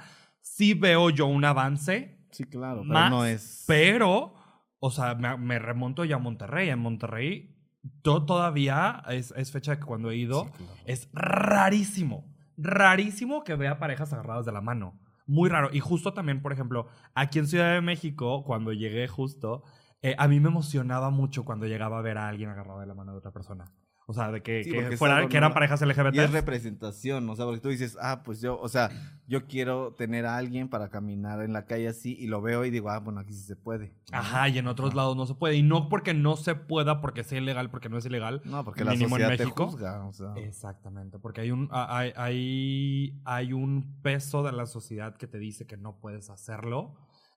[0.58, 3.64] sí veo yo un avance, Sí, claro, pero más, no es...
[3.68, 4.34] pero,
[4.80, 6.70] o sea, me, me remonto ya a Monterrey.
[6.70, 7.56] En Monterrey
[8.02, 10.74] to- todavía es, es fecha de que cuando he ido, Sí, claro.
[10.86, 12.26] es rarísimo,
[12.58, 15.00] rarísimo que vea parejas agarradas de la mano.
[15.26, 15.70] Muy raro.
[15.74, 19.64] Y justo también, por ejemplo, aquí en Ciudad de México, cuando llegué justo,
[20.02, 22.94] eh, a mí me emocionaba mucho cuando llegaba a ver a alguien agarrado de la
[22.94, 23.66] mano de otra persona.
[24.10, 26.28] O sea, de que, Sí, que fuera- que eran parejas Y es LGBT.
[26.32, 28.90] representación, o sea, porque tú dices, ah, pues yo, o sea,
[29.28, 32.70] yo quiero tener a alguien para caminar en la calle así y lo veo y
[32.70, 33.94] digo, ah, bueno, aquí sí se puede.
[34.14, 35.56] Ajá, y en otros lados no se puede.
[35.58, 38.42] Y no porque no se pueda, porque sea ilegal, porque no es ilegal.
[38.46, 39.68] No, porque la Mínimo en sociedad te México.
[39.68, 40.34] juzga, o sea.
[40.38, 45.68] Exactamente, porque hay un, hay, hay, hay un peso de la sociedad que te dice
[45.68, 46.96] que no puedes hacerlo,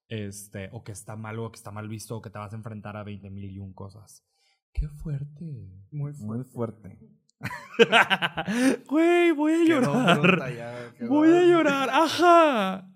[0.09, 2.57] este, o que está mal, o que está mal visto, o que te vas a
[2.57, 4.25] enfrentar a 20 mil y un cosas.
[4.73, 5.69] ¡Qué fuerte!
[5.91, 6.99] Muy Muy fuerte.
[8.89, 10.55] Güey, voy a Quedó llorar.
[10.55, 12.87] ya, Voy a llorar, ajá.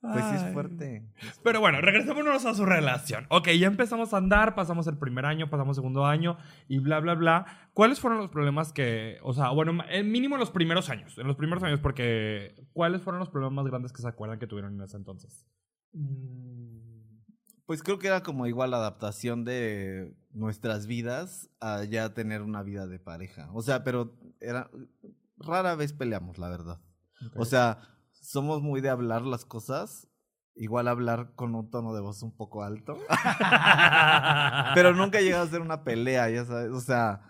[0.00, 1.10] Pues sí es fuerte.
[1.42, 3.26] Pero bueno, regresémonos a su relación.
[3.30, 6.36] Ok, ya empezamos a andar, pasamos el primer año, pasamos el segundo año
[6.68, 7.46] y bla, bla, bla.
[7.74, 11.26] ¿Cuáles fueron los problemas que, o sea, bueno, el mínimo en los primeros años, en
[11.26, 14.74] los primeros años, porque ¿cuáles fueron los problemas más grandes que se acuerdan que tuvieron
[14.74, 15.44] en ese entonces?
[17.68, 22.62] Pues creo que era como igual la adaptación de nuestras vidas a ya tener una
[22.62, 23.50] vida de pareja.
[23.52, 24.70] O sea, pero era
[25.36, 26.80] rara vez peleamos, la verdad.
[27.36, 30.08] O sea, somos muy de hablar las cosas,
[30.54, 32.96] igual hablar con un tono de voz un poco alto,
[34.74, 36.70] pero nunca ha llegado a ser una pelea, ya sabes.
[36.70, 37.20] O sea,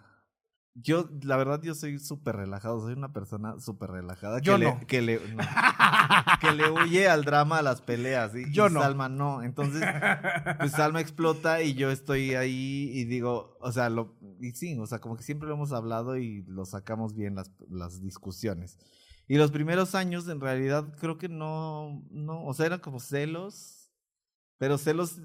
[0.83, 4.41] yo, la verdad, yo soy súper relajado, soy una persona súper relajada.
[4.41, 4.79] Yo que no.
[4.79, 5.43] Le, que, le, no,
[6.41, 8.35] que le huye al drama, a las peleas.
[8.35, 8.81] Y, Yo y no.
[8.81, 9.43] Salma no.
[9.43, 9.83] Entonces,
[10.59, 14.87] pues Salma explota y yo estoy ahí y digo, o sea, lo, y sí, o
[14.87, 18.79] sea, como que siempre lo hemos hablado y lo sacamos bien las, las discusiones.
[19.27, 23.91] Y los primeros años, en realidad, creo que no, no, o sea, eran como celos,
[24.57, 25.19] pero celos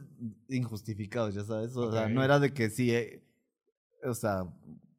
[0.49, 3.23] injustificados, ya sabes, o sea, no era de que sí, eh,
[4.03, 4.43] o sea,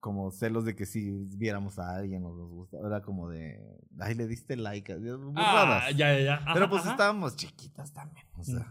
[0.05, 3.59] como celos de que si viéramos a alguien o nos gusta, era como de,
[3.99, 5.85] ay, le diste like, burradas.
[5.87, 6.35] Ah, ya, ya, ya.
[6.35, 6.91] Ajá, Pero pues ajá.
[6.91, 8.71] estábamos chiquitas también, o sea.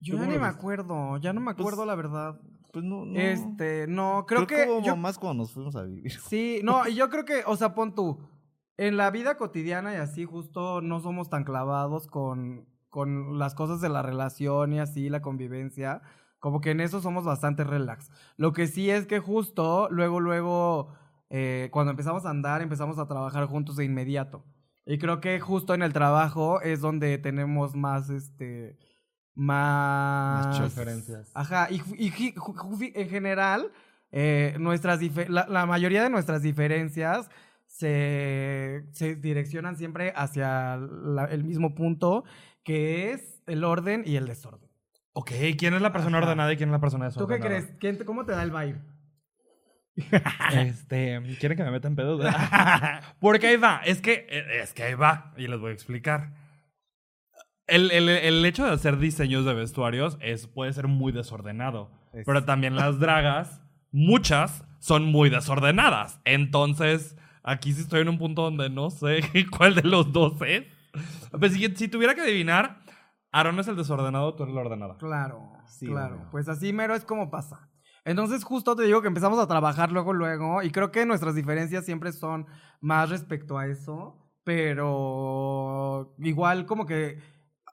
[0.00, 0.58] Yo ¿Cómo ya ni me viste?
[0.58, 2.40] acuerdo, ya no me Pues, acuerdo la verdad.
[2.72, 3.20] pues no, no.
[3.20, 6.10] Este, no, creo, que, hubo yo- más cuando nos fuimos a vivir.
[6.28, 8.18] sí, no, y yo creo que, o sea, pon tú,
[8.76, 13.80] en la vida cotidiana y así justo no somos tan clavados con, con las cosas
[13.80, 16.02] de la relación y así, la convivencia,
[16.38, 18.10] como que en eso somos bastante relax.
[18.36, 20.92] Lo que sí es que justo luego, luego,
[21.30, 24.44] eh, cuando empezamos a andar, empezamos a trabajar juntos de inmediato.
[24.86, 28.78] Y creo que justo en el trabajo es donde tenemos más, este,
[29.34, 30.46] más...
[30.58, 30.74] Más.
[30.74, 31.30] Diferencias.
[31.34, 31.82] Ajá, y,
[32.94, 33.70] en general,
[34.10, 37.28] eh, nuestras la, la mayoría de nuestras diferencias
[37.66, 42.24] se, se direccionan siempre hacia la- el mismo punto,
[42.64, 44.67] que es el orden y el desorden.
[45.20, 46.26] Ok, ¿quién es la persona Ajá.
[46.26, 47.62] ordenada y quién es la persona ¿Tú qué desordenada?
[47.66, 47.78] crees?
[47.80, 48.78] ¿Quién ¿Cómo te da el vibe?
[50.52, 52.24] Este, ¿quieren que me meta en pedos?
[53.20, 54.26] Porque ahí va, es que,
[54.62, 56.30] es que ahí va, y les voy a explicar.
[57.66, 62.24] El, el- el hecho de hacer diseños de vestuarios es, puede ser muy desordenado, Es-
[62.24, 66.20] pero también las dragas, muchas, son muy desordenadas.
[66.24, 69.18] Entonces, aquí sí estoy en un punto donde no sé
[69.50, 70.62] cuál de los dos es.
[71.38, 72.78] Pues si, si tuviera que adivinar,
[73.40, 74.96] Aaron es el desordenado, tú eres la ordenada.
[74.98, 76.26] Claro, Sí, claro.
[76.30, 77.68] Pues así mero es como pasa.
[78.04, 81.84] Entonces justo te digo que empezamos a trabajar luego, luego, y creo que nuestras diferencias
[81.84, 82.46] siempre son
[82.80, 84.16] más respecto a eso,
[84.82, 87.18] pero igual como que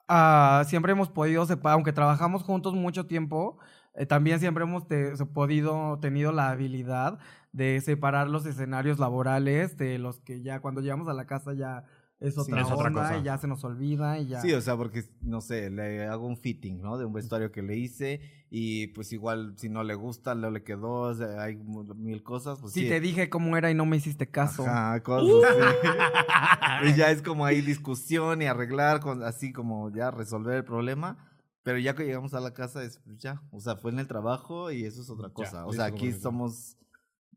[0.08, 3.58] ah, siempre hemos podido, sepa- aunque trabajamos juntos mucho tiempo,
[3.96, 7.18] eh, también siempre hemos te- podido, tenido la habilidad
[7.54, 11.86] de separar los escenarios laborales de los que ya cuando llegamos a la casa ya
[12.20, 13.18] es otra, es otra onda cosa.
[13.18, 14.42] y ya se nos olvida y ya.
[14.42, 16.98] Sí, o sea, porque, no sé, le hago un fitting, ¿no?
[16.98, 20.64] De un vestuario que le hice y pues igual si no le gusta, no le
[20.64, 22.88] quedó, o sea, hay mil cosas, pues Si sí.
[22.88, 24.66] te dije cómo era y no me hiciste caso.
[24.66, 26.88] Ajá, cosas así.
[26.90, 31.18] y ya es como ahí discusión y arreglar, con, así como ya resolver el problema.
[31.64, 33.42] Pero ya que llegamos a la casa, es pues, ya.
[33.52, 35.66] O sea, fue en el trabajo y eso es otra cosa.
[35.66, 36.78] o sea, aquí somos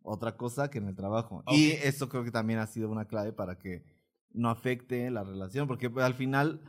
[0.03, 1.43] otra cosa que en el trabajo.
[1.49, 3.83] Y eso creo que también ha sido una clave para que
[4.33, 5.67] no afecte la relación.
[5.67, 6.61] Porque pues, al final,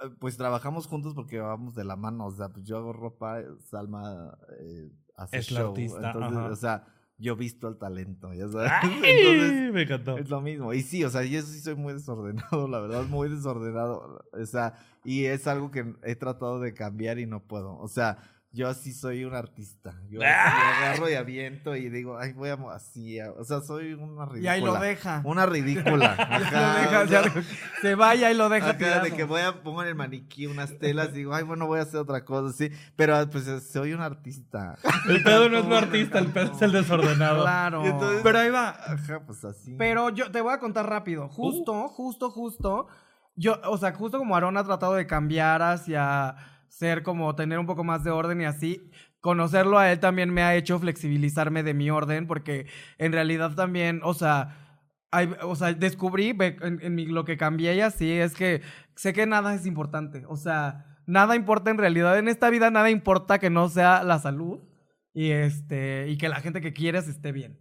[0.00, 2.26] eh, pues trabajamos juntos porque vamos de la mano.
[2.26, 5.70] O sea, pues yo hago ropa, Salma eh, hace Es la show.
[5.70, 6.48] artista, Entonces, ajá.
[6.50, 6.86] o sea,
[7.18, 8.70] yo visto el talento, ya sabes.
[8.82, 10.18] Ay, Entonces, me encantó.
[10.18, 10.72] es lo mismo.
[10.74, 14.22] Y sí, o sea, yo sí soy muy desordenado, la verdad, muy desordenado.
[14.32, 17.78] O sea, y es algo que he tratado de cambiar y no puedo.
[17.78, 18.18] O sea,
[18.52, 19.94] yo así soy un artista.
[20.08, 20.78] Yo ¡Ah!
[20.86, 23.20] agarro y aviento y digo, ay, voy a así.
[23.20, 24.40] O sea, soy una ridícula.
[24.42, 25.20] Y ahí lo deja.
[25.24, 26.12] Una ridícula.
[26.18, 27.42] Ajá, lo deja, o sea, ya-
[27.82, 30.46] se va y ahí lo deja Acá de que voy a pongo en el maniquí
[30.46, 32.70] unas telas y digo, ay, bueno, voy a hacer otra cosa, sí.
[32.96, 34.78] Pero pues soy un artista.
[35.08, 37.42] El pedo no es un artista, el pedo es el desordenado.
[37.42, 37.84] Claro.
[37.84, 38.70] Entonces- Pero ahí va.
[38.70, 39.74] Ajá, pues así.
[39.78, 41.28] Pero yo te voy a contar rápido.
[41.28, 42.86] Justo, justo, justo.
[43.34, 46.34] Yo, o sea, justo como Aaron ha tratado de cambiar hacia
[46.68, 48.90] ser como tener un poco más de orden y así.
[49.20, 52.66] conocerlo a él también me ha hecho flexibilizarme de mi orden, porque
[52.98, 54.78] en realidad también, o sea,
[55.10, 58.62] hay- o sea descubrí en, en mi- lo que cambié y así es que
[58.94, 60.24] sé que nada es importante.
[60.28, 62.16] O sea, nada importa en realidad.
[62.18, 64.60] En esta vida nada importa que no sea la salud
[65.12, 67.58] y, este, y que la gente que quieres esté bien.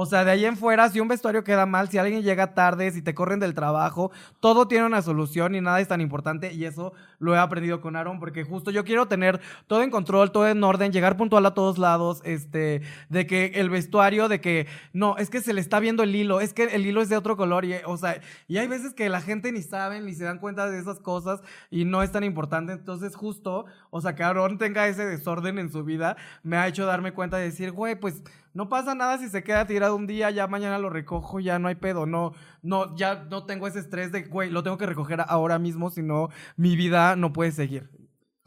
[0.00, 2.92] O sea, de ahí en fuera, si un vestuario queda mal, si alguien llega tarde,
[2.92, 6.52] si te corren del trabajo, todo tiene una solución y nada es tan importante.
[6.52, 10.30] Y eso lo he aprendido con Aaron, porque justo yo quiero tener todo en control,
[10.30, 14.68] todo en orden, llegar puntual a todos lados, este, de que el vestuario, de que
[14.92, 17.16] no, es que se le está viendo el hilo, es que el hilo es de
[17.16, 20.22] otro color, y, o sea, y hay veces que la gente ni saben ni se
[20.22, 21.40] dan cuenta de esas cosas
[21.72, 22.70] y no es tan importante.
[22.70, 26.86] Entonces, justo, o sea, que Aaron tenga ese desorden en su vida, me ha hecho
[26.86, 28.22] darme cuenta de decir, güey, pues
[28.58, 31.68] no pasa nada si se queda tirado un día, ya mañana lo recojo, ya no
[31.68, 35.20] hay pedo, no, no, ya no tengo ese estrés de, güey, lo tengo que recoger
[35.28, 37.88] ahora mismo, si no, mi vida no puede seguir.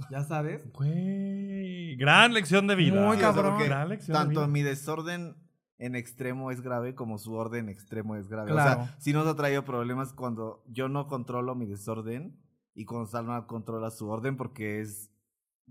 [0.09, 0.69] ¿Ya sabes?
[0.73, 2.99] Güey, gran lección de vida.
[2.99, 3.59] Muy Sí, o sea, cabrón.
[3.63, 4.47] Gran lección de tanto vida.
[4.47, 5.37] mi desorden
[5.77, 8.51] en extremo es grave como su orden extremo es grave.
[8.51, 8.83] O Claro.
[8.85, 12.37] sea, sí nos ha traído problemas cuando yo no controlo mi desorden
[12.73, 15.10] y cuando Salma controla su orden porque es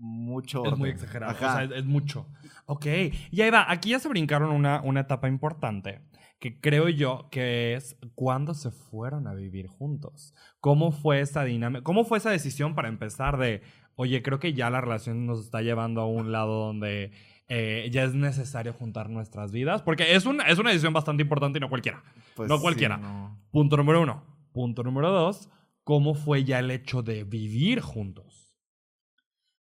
[0.01, 0.79] mucho Es orden.
[0.79, 1.47] muy exagerado, Ajá.
[1.47, 2.27] o sea, es, es mucho.
[2.65, 2.85] Ok,
[3.31, 6.01] y ahí va, aquí ya se brincaron una, una etapa importante,
[6.39, 10.33] que creo yo que es cuando se fueron a vivir juntos.
[10.59, 11.83] ¿Cómo fue esa dinámica?
[11.83, 13.61] ¿Cómo fue esa decisión para empezar de,
[13.95, 17.11] oye, creo que ya la relación nos está llevando a un lado donde
[17.47, 19.83] eh, ya es necesario juntar nuestras vidas?
[19.83, 22.01] Porque es, un, es una decisión bastante importante y no cualquiera.
[22.35, 22.97] Pues no sí, cualquiera.
[22.97, 23.39] no.
[23.51, 24.23] Punto número uno.
[24.53, 25.49] Punto número dos,
[25.83, 28.30] ¿cómo fue ya el hecho de vivir juntos?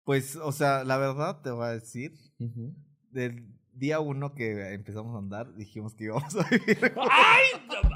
[0.05, 2.13] Pues, o sea, la verdad te voy a decir,
[3.11, 6.93] del día uno que empezamos a andar, dijimos que íbamos a vivir.
[7.11, 7.43] ¡Ay!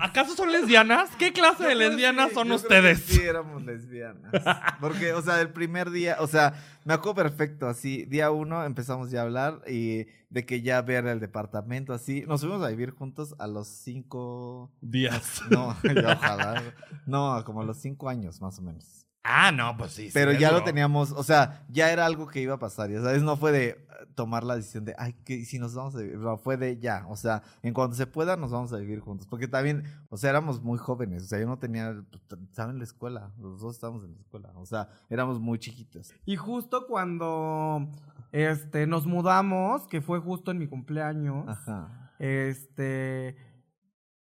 [0.01, 1.11] ¿Acaso son lesbianas?
[1.17, 2.99] ¿Qué clase de Yo lesbianas son yo creo que ustedes?
[3.01, 4.31] Sí, éramos lesbianas.
[4.81, 6.53] Porque, o sea, el primer día, o sea,
[6.83, 11.05] me acuerdo perfecto, así, día uno empezamos ya a hablar y de que ya ver
[11.07, 12.23] el departamento, así.
[12.27, 14.71] Nos fuimos a vivir juntos a los cinco.
[14.81, 15.41] Días.
[15.49, 16.63] No, ya ojalá.
[17.05, 19.05] No, como a los cinco años, más o menos.
[19.31, 20.09] Ah, no, pues sí.
[20.11, 23.21] Pero ya lo teníamos, o sea, ya era algo que iba a pasar, ya sabes,
[23.21, 23.77] no fue de eh,
[24.15, 27.05] tomar la decisión de, ay, que si nos vamos a vivir, no, fue de ya,
[27.07, 30.31] o sea, en cuanto se pueda nos vamos a vivir juntos, porque también, o sea,
[30.31, 33.75] éramos muy jóvenes, o sea, yo no tenía, pues, estaba en la escuela, los dos
[33.75, 36.11] estábamos en la escuela, o sea, éramos muy chiquitos.
[36.25, 37.87] Y justo cuando
[38.31, 42.13] este, nos mudamos, que fue justo en mi cumpleaños, Ajá.
[42.17, 43.35] este,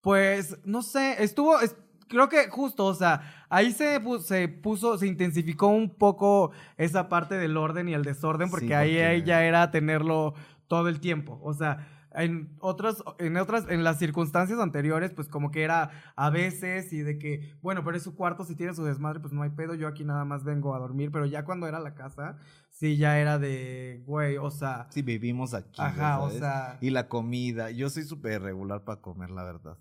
[0.02, 1.76] pues, no sé, estuvo, es-
[2.08, 7.36] creo que justo, o sea, ahí se, se puso, se intensificó un poco esa parte
[7.36, 10.34] del orden y el desorden, porque Sí, ahí, porque- ahí ya era tenerlo
[10.68, 11.94] todo el tiempo, o sea...
[12.14, 17.02] En otras, en otras, en las circunstancias anteriores, pues como que era a veces y
[17.02, 19.76] de que, bueno, pero es su cuarto, si tiene su desmadre, pues no hay pedo,
[19.76, 22.38] yo aquí nada más vengo a dormir, pero ya cuando era la casa,
[22.72, 25.80] sí, ya era de, güey, o sea, Sí, vivimos aquí.
[25.80, 29.78] ajá, o sea, Y la comida, yo soy súper regular para comer, la verdad,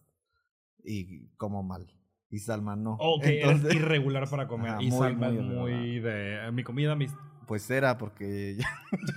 [0.84, 1.86] y como mal,
[2.30, 2.96] y Salma no.
[3.00, 4.70] Ok, Entonces, eres irregular para comer.
[4.72, 6.50] Ajá, y muy, Salma muy es muy de.
[6.52, 7.12] Mi comida, mis.
[7.46, 8.58] pues era porque...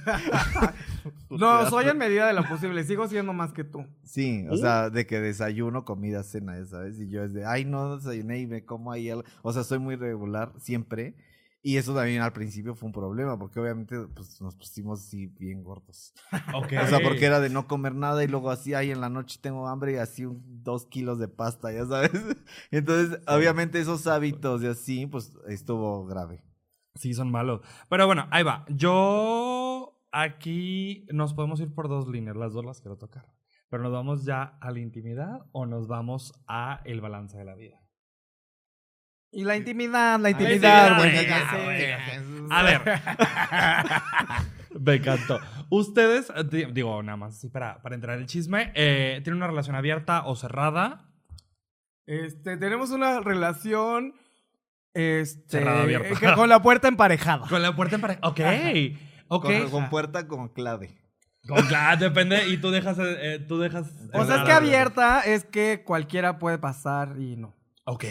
[1.30, 2.84] No, soy en medida de lo posible.
[2.84, 3.86] Sigo siendo más que tú.
[4.04, 4.58] Sí, o Uh.
[4.58, 7.00] sea, de que desayuno, comida, cena, ¿sabes?
[7.00, 9.24] Y yo es de, ay, no desayuné y me como ahí algo.
[9.42, 11.14] O sea, soy muy regular siempre.
[11.62, 15.64] Y eso también al principio fue un problema, porque obviamente pues, nos pusimos así bien
[15.64, 16.14] gordos.
[16.56, 19.40] O sea, porque era de no comer nada y luego así, ay, en la noche
[19.42, 22.12] tengo hambre y así un, dos kilos de pasta, ya sabes.
[22.72, 26.44] Entonces, obviamente esos hábitos y así, pues estuvo grave.
[26.96, 27.62] Sí, son malos.
[27.90, 28.66] Pero bueno, ahí va.
[28.70, 29.96] Yo.
[30.12, 32.36] Aquí nos podemos ir por dos líneas.
[32.36, 33.32] Las dos las quiero tocar.
[33.70, 37.56] Pero nos vamos ya a la intimidad o nos vamos a el balance de la
[37.56, 37.79] vida.
[39.32, 42.50] Y la intimidad, la intimidad, intimidad, güey.
[42.52, 42.82] A ver.
[44.80, 45.40] Me encantó.
[45.70, 49.48] Ustedes, di- digo, nada más así para, para entrar en el chisme, eh, ¿tienen una
[49.48, 51.06] relación abierta o cerrada?
[52.08, 54.14] Este, tenemos una relación.
[54.96, 55.60] Este.
[55.60, 56.20] Cerrada, abierta.
[56.20, 57.48] que con la puerta emparejada.
[57.48, 58.20] Con la puerta en pareja.
[58.24, 58.40] Ok.
[59.28, 59.44] Ok.
[59.46, 60.98] Con, con puerta con clave.
[61.48, 62.48] Con- claro, depende.
[62.48, 62.98] Y tú dejas.
[63.00, 67.56] eh, tú dejas O sea, es que abierta es que cualquiera puede pasar y no.
[67.92, 68.04] Ok.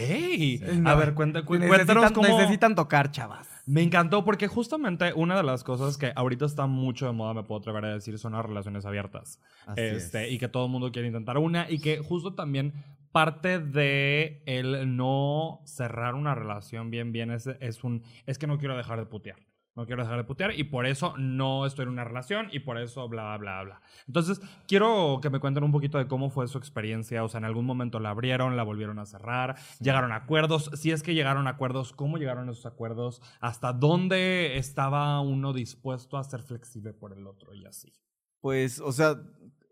[0.85, 2.27] A ver, cuenta, cu- Necesitan, cuéntanos cómo.
[2.27, 3.47] necesitan tocar, chavas.
[3.65, 7.43] Me encantó porque justamente una de las cosas que ahorita está mucho de moda, me
[7.43, 9.39] puedo atrever a decir, son las relaciones abiertas.
[9.67, 10.33] Así este, es.
[10.33, 12.73] Y que todo el mundo quiere intentar una y que justo también
[13.11, 18.57] parte de el no cerrar una relación bien bien es, es un es que no
[18.57, 19.37] quiero dejar de putear.
[19.79, 22.77] No quiero dejar de putear y por eso no estoy en una relación y por
[22.77, 23.81] eso bla, bla, bla.
[24.07, 27.23] Entonces, quiero que me cuenten un poquito de cómo fue su experiencia.
[27.23, 30.69] O sea, en algún momento la abrieron, la volvieron a cerrar, llegaron a acuerdos.
[30.73, 33.21] Si es que llegaron a acuerdos, ¿cómo llegaron a esos acuerdos?
[33.39, 37.93] ¿Hasta dónde estaba uno dispuesto a ser flexible por el otro y así?
[38.41, 39.15] Pues, o sea,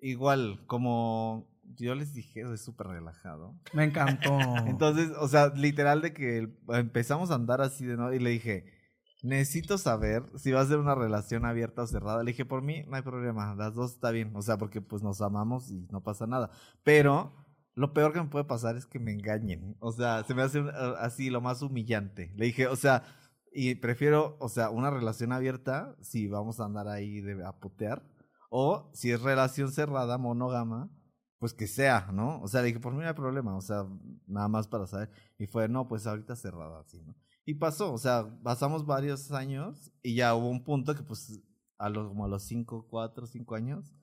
[0.02, 3.60] igual, como yo les dije, es súper relajado.
[3.74, 4.40] Me encantó.
[4.68, 8.77] Entonces, o sea, literal de que empezamos a andar así de nuevo y le dije,
[9.24, 12.24] necesito saber si va a ser una relación abierta o cerrada.
[12.24, 15.04] Le dije, por mí no hay problema, las dos está bien, o sea, porque pues
[15.04, 16.52] nos amamos y no pasa nada.
[16.84, 17.34] Pero
[17.76, 19.78] lo peor que me puede pasar es que me engañen.
[19.80, 20.64] O sea, se me hace
[21.00, 22.34] así lo más humillante.
[22.36, 23.04] Le dije, o sea,
[23.52, 28.04] y prefiero, o sea, una relación abierta si vamos a andar ahí de, a putear.
[28.50, 30.90] O si es relación cerrada, monógama,
[31.40, 32.42] pues que sea, ¿no?
[32.42, 33.86] O sea, le dije, por mí no hay problema, o sea,
[34.26, 35.12] nada más para saber.
[35.38, 37.16] Y fue, no, pues ahorita cerrada, así, ¿no?
[37.48, 41.40] Y pasó, o sea, pasamos varios años y ya hubo un punto que pues
[41.78, 43.96] a los, como a los 5, 4, 5 años,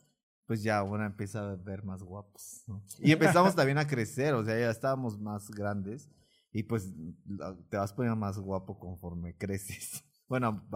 [0.47, 2.83] pues ya una empieza a ver más guapos, ¿no?
[3.01, 6.09] Y empezamos también a crecer, o sea, ya estábamos más grandes
[6.53, 6.91] y pues
[7.69, 10.03] te vas poniendo más guapo conforme creces.
[10.27, 10.67] Bueno,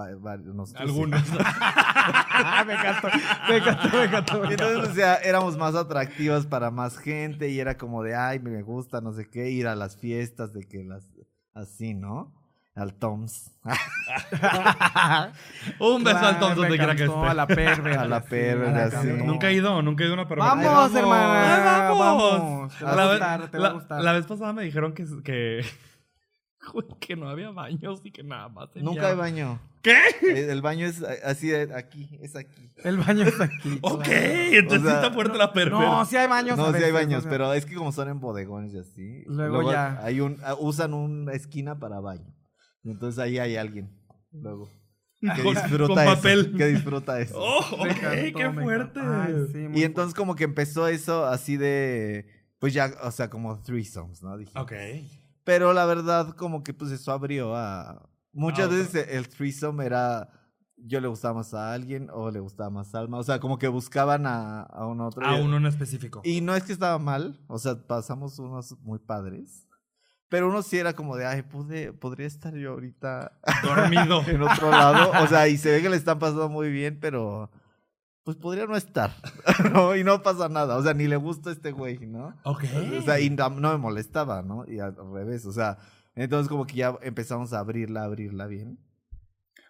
[0.45, 0.77] nosotros sí.
[0.77, 1.23] Algunos.
[2.67, 3.09] me encantó,
[3.49, 4.41] me encantó, me encantó.
[4.43, 4.53] me Y encantó.
[4.53, 8.63] entonces, o sea, éramos más atractivas para más gente y era como de, ay, me
[8.63, 11.09] gusta, no sé qué, ir a las fiestas, de que las,
[11.55, 12.38] así, ¿no?
[12.79, 13.51] Al Toms.
[15.81, 17.17] Un beso al Claro, Tom donde quiera que esté.
[17.17, 17.95] A la perverde.
[17.97, 18.37] A la así.
[18.37, 19.25] encantó.
[19.25, 20.55] Nunca he ido, nunca he ido a una perversa.
[20.55, 20.95] Vamos, vamos.
[20.95, 21.89] hermana.
[21.89, 22.39] ¡Ay, vamos!
[22.41, 22.79] vamos.
[22.79, 24.01] Te va la, a vez- gustar, te va a gustar.
[24.03, 25.65] la vez pasada me dijeron que, que,
[27.01, 28.71] que no había baños y que nada más.
[28.71, 29.59] tenía- Nunca hay baño.
[29.83, 29.97] ¿Qué?
[30.23, 32.69] Eh, El baño es así, aquí, es aquí.
[32.85, 33.79] El baño está aquí.
[33.83, 34.23] Ok, claro.
[34.23, 35.79] entonces O sea, sí está fuerte la perversa.
[35.85, 36.57] No, sí hay baños.
[36.59, 37.31] No, sí hay veces, baños, o sea.
[37.31, 39.25] pero es que como son en bodegones y así.
[39.27, 39.99] Luego ya.
[40.03, 42.35] Hay un, usan una esquina para baño.
[42.85, 43.91] Entonces ahí hay alguien.
[44.33, 44.69] Luego.
[45.21, 46.15] Que Con- disfruta con eso.
[46.15, 46.57] papel.
[46.57, 47.35] Que disfruta eso.
[47.41, 49.01] Oh, ok, Me encantó, qué fuerte.
[49.03, 52.27] Ay, sí, Y entonces como que empezó eso así de,
[52.61, 54.37] pues ya, o sea, como threesomes, ¿no?
[54.37, 54.57] Dije.
[54.59, 54.73] Ok.
[55.45, 58.09] Pero la verdad como que pues eso abrió a...
[58.33, 60.29] Muchas Ah, veces el threesome era,
[60.77, 63.19] yo le gustaba más a alguien o le gustaba más a Alma.
[63.19, 65.27] O sea, como que buscaban a, a un otro.
[65.27, 66.21] A uno en específico.
[66.23, 69.67] Y no es que estaba mal, o sea, pasamos unos muy padres.
[70.29, 74.23] Pero uno sí era como de, ay, pude, podría estar yo ahorita Dormido.
[74.27, 75.13] en otro lado.
[75.23, 77.51] O sea, y se ve que le están pasando muy bien, pero
[78.25, 79.11] pues podría no estar.
[79.73, 79.97] ¿no?
[79.97, 80.77] Y no pasa nada.
[80.77, 82.37] O sea, ni le gusta este güey, ¿no?
[82.45, 82.65] Ok.
[82.99, 84.65] O sea, y no no me molestaba, ¿no?
[84.67, 85.79] Y al revés, o sea,
[86.15, 88.79] entonces como que ya empezamos a abrirla, abrirla bien.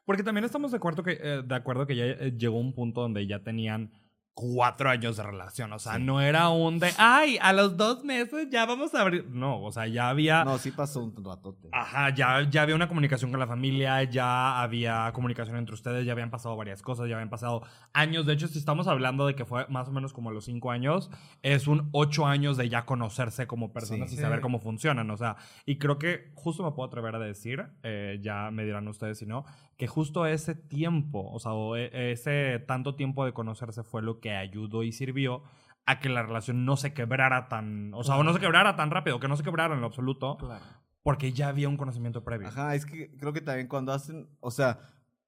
[0.04, 3.02] Porque también estamos de acuerdo que, eh, de acuerdo que ya eh, llegó un punto
[3.02, 3.92] donde ya tenían
[4.40, 5.72] cuatro años de relación.
[5.72, 6.02] O sea, Sí.
[6.04, 9.26] no era un de, ay, a los dos meses ya vamos a abrir.
[9.28, 10.44] No, o sea, ya había.
[10.44, 11.68] No, sí pasó un ratote.
[11.72, 16.12] Ajá, ya, ya había una comunicación con la familia, ya había comunicación entre ustedes, ya
[16.12, 17.62] habían pasado varias cosas, ya habían pasado
[17.92, 18.26] años.
[18.26, 20.70] De hecho, si estamos hablando de que fue más o menos como a los cinco
[20.70, 21.10] años,
[21.42, 24.14] es un ocho años de ya conocerse como personas Sí.
[24.14, 24.22] y Sí.
[24.22, 25.10] saber cómo funcionan.
[25.10, 25.34] O sea,
[25.66, 29.26] y creo que justo me puedo atrever a decir, eh, ya me dirán ustedes si
[29.26, 29.44] no,
[29.76, 34.20] que justo ese tiempo, o sea, o e- ese tanto tiempo de conocerse fue lo
[34.20, 35.42] que ayudó y sirvió
[35.86, 38.90] a que la relación no se quebrara tan, o sea, o no se quebrara tan
[38.90, 40.62] rápido, que no se quebrara en lo absoluto, Claro.
[41.02, 42.48] porque ya había un conocimiento previo.
[42.48, 44.80] Ajá, es que creo que también cuando hacen, o sea,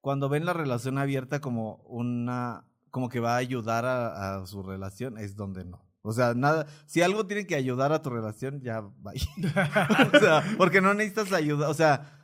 [0.02, 4.62] cuando ven la relación abierta como una, como que va a ayudar a, a su
[4.62, 5.82] relación, es donde no.
[6.02, 9.26] O sea, nada, si algo tiene que ayudar a tu relación, ya vaya.
[10.14, 12.19] o sea, porque no necesitas ayuda, o sea,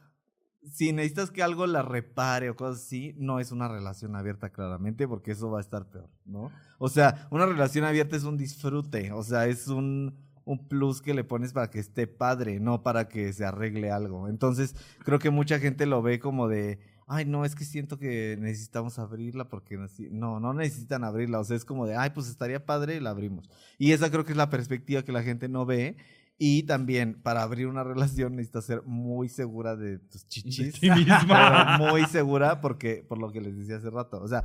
[0.71, 5.07] si necesitas que algo la repare o cosas así, no es una relación abierta claramente,
[5.07, 6.51] porque eso va a estar peor, ¿no?
[6.79, 10.15] O sea, una relación abierta es un disfrute, o sea, es un,
[10.45, 14.29] un plus que le pones para que esté padre, no para que se arregle algo.
[14.29, 18.37] Entonces, creo que mucha gente lo ve como de, ay, no, es que siento que
[18.41, 20.09] necesitamos abrirla porque así-".
[20.11, 23.49] no, no necesitan abrirla, o sea, es como de, ay, pues estaría padre la abrimos.
[23.79, 25.97] Y esa creo que es la perspectiva que la gente no ve.
[26.39, 30.73] Y también para abrir una relación necesitas ser muy segura de tus chichis.
[30.75, 31.79] De ti misma.
[31.79, 34.21] Pero muy segura porque, por lo que les decía hace rato.
[34.21, 34.45] O sea,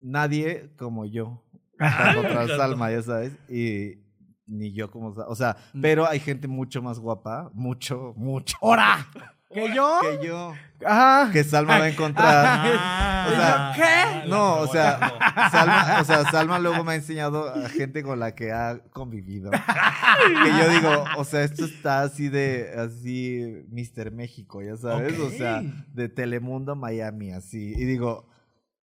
[0.00, 1.44] nadie como yo.
[1.78, 2.56] Exacto.
[2.56, 3.32] Salma, ya sabes.
[3.48, 4.02] Y
[4.46, 5.08] ni yo como...
[5.08, 7.50] O sea, pero hay gente mucho más guapa.
[7.54, 8.56] Mucho, mucho.
[8.60, 9.06] ¡Hora!
[9.54, 9.98] ¿Que yo?
[10.02, 10.54] Que yo.
[10.84, 11.30] Ajá.
[11.32, 12.70] Que Salma va a encontrar.
[13.26, 13.72] Ah, O sea,
[14.22, 14.28] ¿qué?
[14.28, 14.98] No, o sea,
[15.50, 19.50] Salma, o sea, Salma luego me ha enseñado a gente con la que ha convivido.
[19.50, 24.10] que yo digo, o sea, esto está así de, así, Mr.
[24.10, 25.62] México, ya sabes, o sea,
[25.94, 27.72] de Telemundo Miami, así.
[27.74, 28.28] Y digo,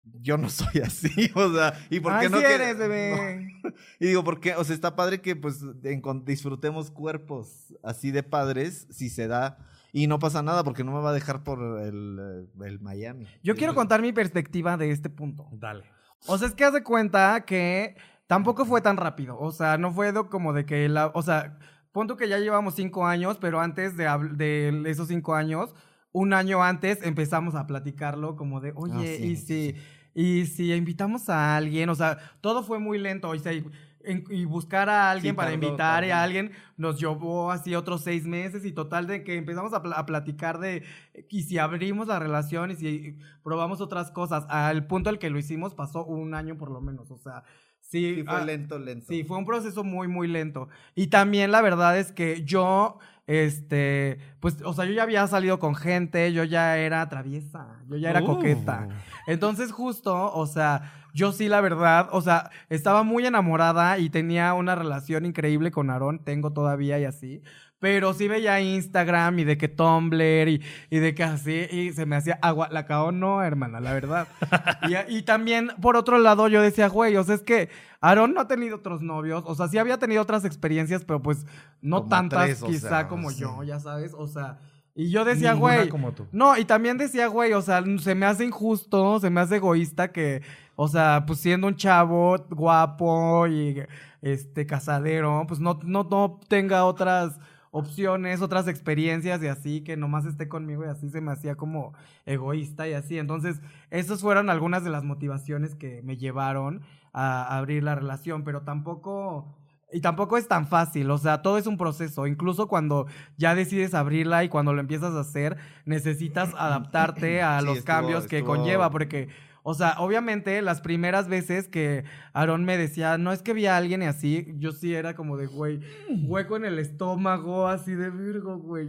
[0.02, 2.38] yo no soy así, o sea, ¿y por qué Ay, no?
[2.38, 3.48] sí que- eres, bebé.
[4.00, 4.56] y digo, ¿por qué?
[4.56, 9.58] O sea, está padre que pues encon- disfrutemos cuerpos así de padres, si se da.
[10.02, 13.26] Y no pasa nada porque no me va a dejar por el, eh, el Miami.
[13.42, 15.48] Yo quiero contar mi perspectiva de este punto.
[15.52, 15.84] Dale.
[16.26, 19.38] O sea, es que haz de cuenta que tampoco fue tan rápido.
[19.38, 21.06] O sea, no fue como de que la.
[21.14, 21.58] O sea,
[21.92, 25.74] punto que ya llevamos cinco años, pero antes de, de esos cinco años,
[26.12, 29.72] un año antes empezamos a platicarlo como de, oye, Ah, sí, y sí, si.
[29.72, 29.76] sí.
[30.18, 33.34] Y si invitamos a alguien, o sea, todo fue muy lento.
[33.34, 33.64] Y, se-
[34.06, 36.22] en- y buscar a alguien Sí, para tardó, invitar a tardó.
[36.22, 40.58] alguien nos llevó así otros seis meses y total de que empezamos a, a platicar
[40.58, 40.82] de
[41.28, 44.44] y si abrimos la relación y si probamos otras cosas.
[44.48, 47.42] Al punto al que lo hicimos pasó un año por lo menos, o sea,
[47.80, 48.16] sí.
[48.16, 49.06] Sí, fue ah, lento, lento.
[49.08, 50.68] Sí, fue un proceso muy, muy lento.
[50.94, 55.58] Y también la verdad es que yo, este, pues, o sea, yo ya había salido
[55.58, 58.26] con gente, yo ya era traviesa, yo ya era Uh.
[58.26, 58.88] coqueta.
[59.26, 64.52] Entonces, justo, o sea, yo sí, la verdad, o sea, estaba muy enamorada y tenía
[64.52, 67.42] una relación increíble con Aarón, tengo todavía y así.
[67.78, 72.04] Pero sí veía Instagram y de que Tumblr y, y de que así, y se
[72.04, 72.68] me hacía agua.
[72.70, 74.28] La cao no, hermana, la verdad.
[75.08, 77.70] y, y también, por otro lado, yo decía, güey, o sea, es que
[78.02, 81.46] Aarón no ha tenido otros novios, o sea, sí había tenido otras experiencias, pero pues
[81.80, 83.40] no Como tantas tres, quizá sea, como sí.
[83.40, 84.58] yo, ya sabes, o sea.
[84.98, 85.90] Y yo decía, güey,
[86.32, 90.10] no, y también decía, güey, o sea, se me hace injusto, se me hace egoísta
[90.10, 90.40] que,
[90.74, 93.82] o sea, pues siendo un chavo guapo y
[94.22, 97.38] este casadero, pues no, no, no tenga otras
[97.72, 101.92] opciones, otras experiencias y así, que nomás esté conmigo y así se me hacía como
[102.24, 103.18] egoísta y así.
[103.18, 106.80] Entonces, esas fueron algunas de las motivaciones que me llevaron
[107.12, 109.54] a abrir la relación, pero tampoco...
[109.92, 112.26] Y tampoco es tan fácil, o sea, todo es un proceso.
[112.26, 113.06] Incluso cuando
[113.36, 117.86] ya decides abrirla y cuando lo empiezas a hacer, necesitas adaptarte a Sí, los estuvo-
[117.94, 119.28] cambios que conlleva, porque,
[119.62, 123.76] o sea, obviamente las primeras veces que Aarón me decía, no es que vi a
[123.76, 125.80] alguien y así, yo sí era como de, güey,
[126.26, 128.88] hueco en el estómago, así de virgo, güey.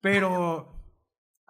[0.00, 0.72] Pero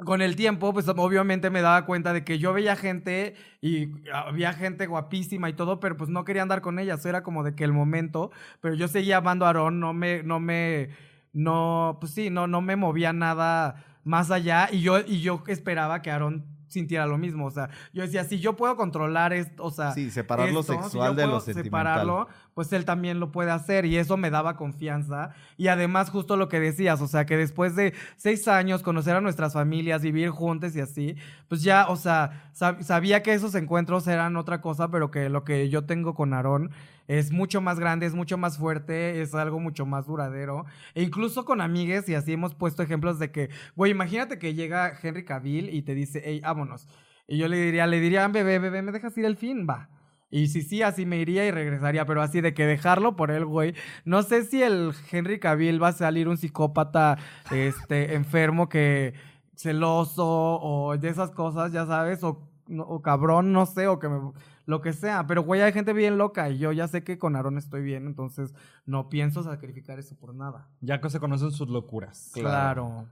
[0.04, 4.52] con el tiempo, pues obviamente me daba cuenta de que yo veía gente y había
[4.52, 7.04] gente guapísima y todo, pero pues no quería andar con ellas.
[7.06, 8.30] Era como de que el momento,
[8.60, 10.90] pero yo seguía amando a Aarón, no me, no me,
[11.32, 16.02] no, pues sí, no, no me movía nada más allá y yo, y yo esperaba
[16.02, 17.44] que Aarón sintiera lo mismo.
[17.46, 20.72] O sea, yo decía, si yo puedo controlar esto, o sea, Sí, separar lo esto,
[20.72, 21.64] si sexual yo de lo sentimental.
[21.64, 25.30] separarlo, pues él también lo puede hacer y eso me daba confianza.
[25.56, 29.20] Y además justo lo que decías, o sea, que después de seis años conocer a
[29.20, 31.16] nuestras familias, vivir juntos y así,
[31.48, 35.44] pues ya, o sea, sab- sabía que esos encuentros eran otra cosa, pero que lo
[35.44, 36.70] que yo tengo con Aarón
[37.10, 40.64] es mucho más grande, es mucho más fuerte, es algo mucho más duradero.
[40.94, 44.92] E incluso con amigues, y así hemos puesto ejemplos de que, güey, imagínate que llega
[45.02, 46.86] Henry Cavill y te dice, hey, vámonos.
[47.26, 49.66] Y yo le diría, le diría, bebé, bebé, ¿me dejas ir el fin?
[49.68, 49.88] Va.
[50.30, 53.44] Y si sí, así me iría y regresaría, pero así de que dejarlo por él,
[53.44, 53.74] güey.
[54.04, 57.18] No sé si el Henry Cavill va a salir un psicópata,
[57.50, 59.14] este, enfermo que
[59.56, 62.48] celoso o de esas cosas, ya sabes, o,
[62.78, 64.30] o cabrón, no sé, o que me,
[64.70, 65.26] lo que sea.
[65.26, 68.06] Pero, güey, hay gente bien loca y yo ya sé que con Aaron estoy bien,
[68.06, 68.54] entonces
[68.86, 70.68] no pienso sacrificar eso por nada.
[70.80, 72.30] Ya que se conocen sus locuras.
[72.32, 73.06] Claro.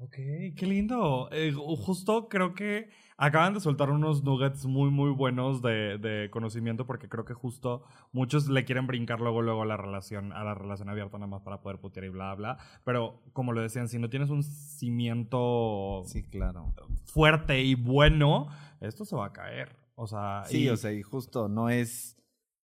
[0.00, 0.14] Ok,
[0.56, 1.28] qué lindo.
[1.32, 6.86] Eh, justo creo que acaban de soltar unos nuggets muy, muy buenos de, de conocimiento
[6.86, 7.82] porque creo que justo
[8.12, 11.42] muchos le quieren brincar luego, luego a la relación, a la relación abierta nada más
[11.42, 12.58] para poder putear y bla, bla.
[12.84, 16.72] Pero como lo decían, si no tienes un cimiento Sí, claro.
[17.04, 18.46] fuerte y bueno,
[18.80, 19.74] esto se va a caer.
[20.00, 22.16] O sea, Sí, y- o sea, y justo no es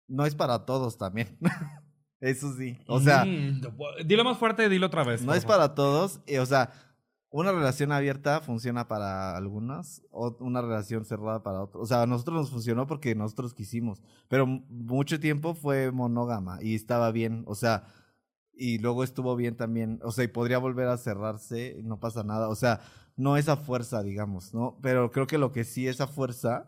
[0.08, 1.36] no es para todos también.
[2.20, 2.78] Eso sí.
[2.86, 3.60] O sea, Mm,
[4.06, 5.22] dilo más fuerte, dilo otra vez.
[5.22, 5.56] no es favor.
[5.56, 6.70] para todos, o sea,
[7.28, 11.82] una relación abierta funciona para algunas, o una relación cerrada para otros.
[11.82, 16.74] O sea, a nosotros nos funcionó porque nosotros quisimos, pero mucho tiempo fue monógama y
[16.76, 17.84] estaba bien, o sea,
[18.54, 22.48] y luego estuvo bien también, o sea, y podría volver a cerrarse, no pasa nada,
[22.48, 22.80] o sea,
[23.16, 24.78] no esa fuerza, digamos, ¿no?
[24.80, 26.66] Pero creo que lo que sí es a fuerza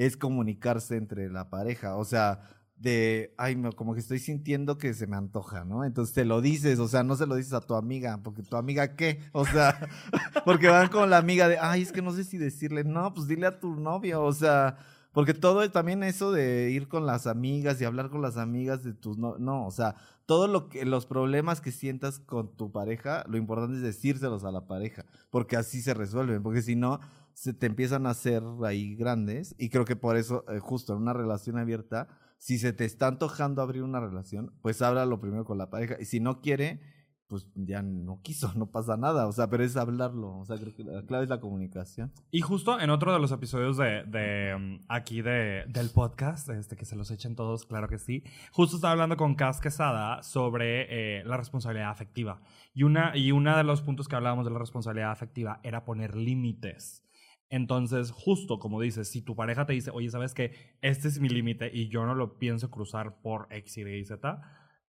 [0.00, 2.40] es comunicarse entre la pareja, o sea,
[2.76, 5.84] de, ay, como que estoy sintiendo que se me antoja, ¿no?
[5.84, 8.56] Entonces te lo dices, o sea, no se lo dices a tu amiga, porque tu
[8.56, 9.20] amiga, ¿qué?
[9.32, 9.78] O sea,
[10.46, 13.28] porque van con la amiga de, ay, es que no sé si decirle, no, pues
[13.28, 14.78] dile a tu novio, o sea,
[15.12, 18.94] porque todo también eso de ir con las amigas y hablar con las amigas de
[18.94, 23.24] tus, no, no, o sea, todo lo que, los problemas que sientas con tu pareja,
[23.28, 27.00] lo importante es decírselos a la pareja, porque así se resuelven, porque si no,
[27.40, 31.00] se te empiezan a hacer ahí grandes, y creo que por eso, eh, justo en
[31.00, 35.56] una relación abierta, si se te está antojando abrir una relación, pues háblalo primero con
[35.56, 35.96] la pareja.
[35.98, 36.82] Y si no quiere,
[37.28, 39.26] pues ya no quiso, no pasa nada.
[39.26, 40.36] O sea, pero es hablarlo.
[40.36, 42.12] O sea, creo que la clave es la comunicación.
[42.30, 46.76] Y justo en otro de los episodios de, de, um, aquí de, del podcast, este,
[46.76, 48.22] que se los echen todos, claro que sí,
[48.52, 52.42] justo estaba hablando con Cas Quesada sobre eh, la responsabilidad afectiva.
[52.74, 56.14] Y una, y uno de los puntos que hablábamos de la responsabilidad afectiva era poner
[56.16, 57.02] límites.
[57.50, 60.52] Entonces, justo como dices, si tu pareja te dice, oye, ¿sabes qué?
[60.80, 64.40] Este es mi límite y yo no lo pienso cruzar por X, Y, y Z,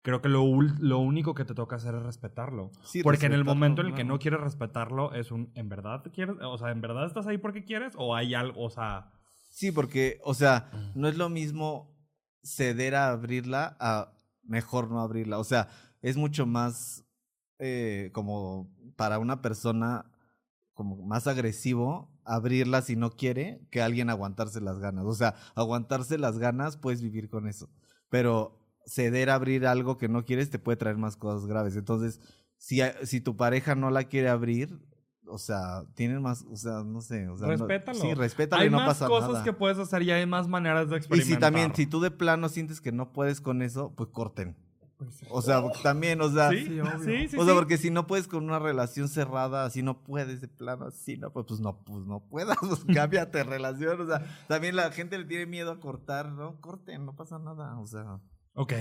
[0.03, 2.71] creo que lo, lo único que te toca hacer es respetarlo.
[2.83, 6.03] Sí, porque en el momento en el que no quieres respetarlo, es un, ¿en verdad
[6.03, 6.35] te quieres?
[6.39, 7.93] O sea, ¿en verdad estás ahí porque quieres?
[7.97, 9.11] ¿O hay algo, o sea...
[9.49, 11.93] Sí, porque, o sea, no es lo mismo
[12.43, 15.39] ceder a abrirla a mejor no abrirla.
[15.39, 15.67] O sea,
[16.01, 17.05] es mucho más
[17.59, 20.05] eh, como para una persona
[20.73, 25.05] como más agresivo abrirla si no quiere que alguien aguantarse las ganas.
[25.05, 27.69] O sea, aguantarse las ganas puedes vivir con eso.
[28.09, 31.75] Pero ceder a abrir algo que no quieres te puede traer más cosas graves.
[31.75, 32.19] Entonces,
[32.57, 34.79] si, si tu pareja no la quiere abrir,
[35.27, 37.27] o sea, tienen más, o sea, no sé.
[37.29, 37.99] O sea, no- Respétalo.
[37.99, 39.43] sí, respétalo hay y no más pasa cosas nada.
[39.43, 41.35] que puedes hacer y hay más maneras de Y experimentar.
[41.35, 44.57] si también, si tú de plano sientes que no puedes con eso, pues corten.
[45.01, 45.25] Pues sí.
[45.31, 46.99] O sea, también, o sea, Sí, Sí, obvio.
[46.99, 47.59] sí, sí, o sea, sí.
[47.59, 51.31] porque si no puedes con una relación cerrada, así no puedes de plano, así no,
[51.33, 55.17] pues, pues no, pues no puedas, pues cámbiate de relación, o sea, también la gente
[55.17, 56.61] le tiene miedo a cortar, ¿no?
[56.61, 58.19] Corten, no pasa nada, o sea.
[58.53, 58.73] Ok,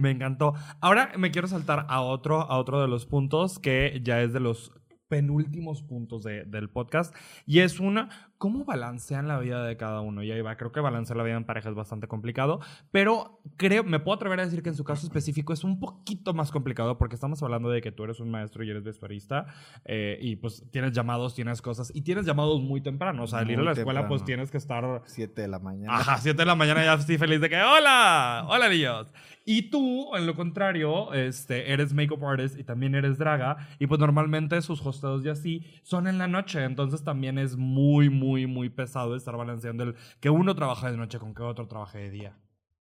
[0.00, 0.54] me encantó.
[0.80, 4.40] Ahora me quiero saltar a otro, a otro de los puntos que ya es de
[4.40, 4.72] los
[5.08, 7.14] penúltimos puntos de- del podcast
[7.46, 10.80] y es una cómo balancean la vida de cada uno y ahí va creo que
[10.80, 14.62] balancear la vida en pareja es bastante complicado pero creo me puedo atrever a decir
[14.62, 17.92] que en su caso específico es un poquito más complicado porque estamos hablando de que
[17.92, 19.46] tú eres un maestro y eres vestuarista
[19.84, 23.50] eh, y pues tienes llamados tienes cosas y tienes llamados muy temprano o sea al
[23.50, 25.96] ir a la escuela pues tienes que estar Siete de la mañana.
[25.96, 28.44] Ajá, 7 de la mañana ya estoy feliz de que ¡Hola!
[28.48, 29.06] ¡Hola, niños!
[29.46, 33.58] Y tú, en lo contrario, este, eres makeup artist y también eres draga.
[33.78, 36.64] Y pues normalmente sus hosteos y así son en la noche.
[36.64, 41.18] Entonces también es muy, muy, muy pesado estar balanceando el que uno trabaja de noche
[41.18, 42.38] con que otro trabaje de día.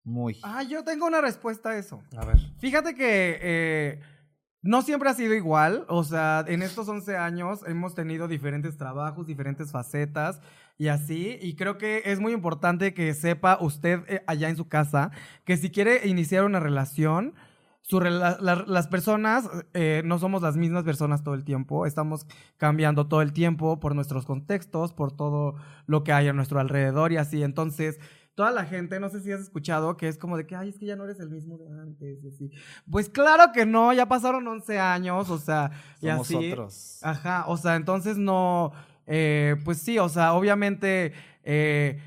[0.03, 0.39] Muy.
[0.43, 2.03] Ah, yo tengo una respuesta a eso.
[2.17, 2.39] A ver.
[2.59, 4.01] Fíjate que eh,
[4.63, 5.85] no siempre ha sido igual.
[5.89, 10.41] O sea, en estos 11 años hemos tenido diferentes trabajos, diferentes facetas
[10.79, 11.39] y así.
[11.43, 15.11] Y creo que es muy importante que sepa usted eh, allá en su casa
[15.45, 17.35] que si quiere iniciar una relación,
[17.83, 21.85] su rela- la- las personas eh, no somos las mismas personas todo el tiempo.
[21.87, 22.26] Estamos
[22.59, 25.57] cambiando todo el tiempo por nuestros contextos, por todo
[25.87, 27.43] lo que hay a nuestro alrededor y así.
[27.43, 27.99] Entonces,
[28.35, 30.79] toda la gente, no sé si has escuchado, que es como de que, ay, es
[30.79, 32.22] que ya no eres el mismo de antes.
[32.22, 32.51] Y así.
[32.91, 36.53] Pues claro que no, ya pasaron 11 años, o sea, y Somos así.
[36.53, 36.99] otros.
[37.03, 38.70] Ajá, o sea, entonces no,
[39.09, 41.99] eh, pues sí, o sea, obviamente eh,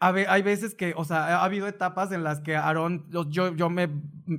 [0.00, 3.88] hay veces que, o sea, ha habido etapas en las que Aarón, yo, yo, me,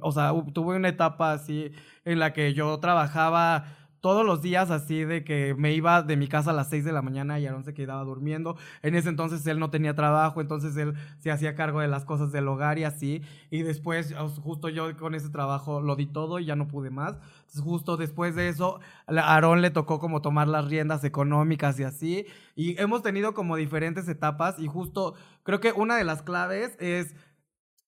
[0.01, 1.71] o sea, tuve una etapa así
[2.03, 3.65] en la que yo trabajaba
[4.03, 6.91] todos los días así de que me iba de mi casa a las 6 de
[6.91, 8.57] la mañana y Aarón se quedaba durmiendo.
[8.81, 12.33] En ese entonces él no tenía trabajo, entonces él se hacía cargo de las cosas
[12.33, 13.21] del hogar y así.
[13.49, 17.15] Y después, justo yo con ese trabajo lo di todo y ya no pude más.
[17.57, 22.25] Justo después de eso, Aarón le tocó como tomar las riendas económicas y así.
[22.57, 27.15] Y hemos tenido como diferentes etapas y justo creo que una de las claves es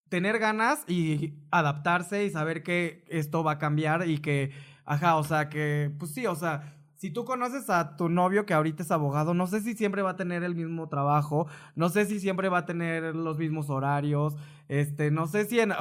[0.08, 4.54] tener ganas y adaptarse y saber que esto va a cambiar y que,
[4.86, 8.54] ajá, o sea, que, pues sí, o sea, si tú conoces a tu novio que
[8.54, 12.06] ahorita es abogado, no sé si siempre va a tener el mismo trabajo, no sé
[12.06, 14.36] si siempre va a tener los mismos horarios,
[14.70, 15.74] este, no sé si en,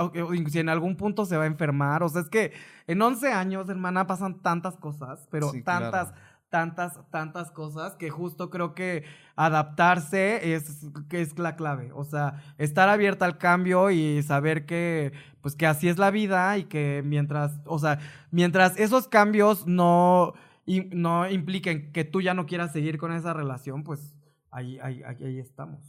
[0.50, 2.52] si en algún punto se va a enfermar, o sea, es que
[2.86, 6.22] en 11 años, hermana, pasan tantas cosas, pero Sí, tantas, claro.
[6.50, 9.04] tantas, tantas cosas que justo creo que
[9.36, 11.90] adaptarse es, es la clave.
[11.92, 16.56] O sea, estar abierta al cambio y saber que, pues que así es la vida
[16.58, 17.98] y que mientras, o sea,
[18.30, 20.34] mientras esos cambios no,
[20.92, 24.14] no impliquen que tú ya no quieras seguir con esa relación, pues
[24.50, 25.80] ahí, ahí, ahí, ahí estamos.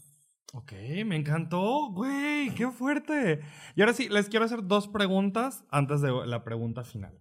[0.53, 0.71] Ok,
[1.05, 3.41] me encantó, güey, qué fuerte.
[3.75, 7.19] Y ahora sí, les quiero hacer dos preguntas antes de la pregunta final.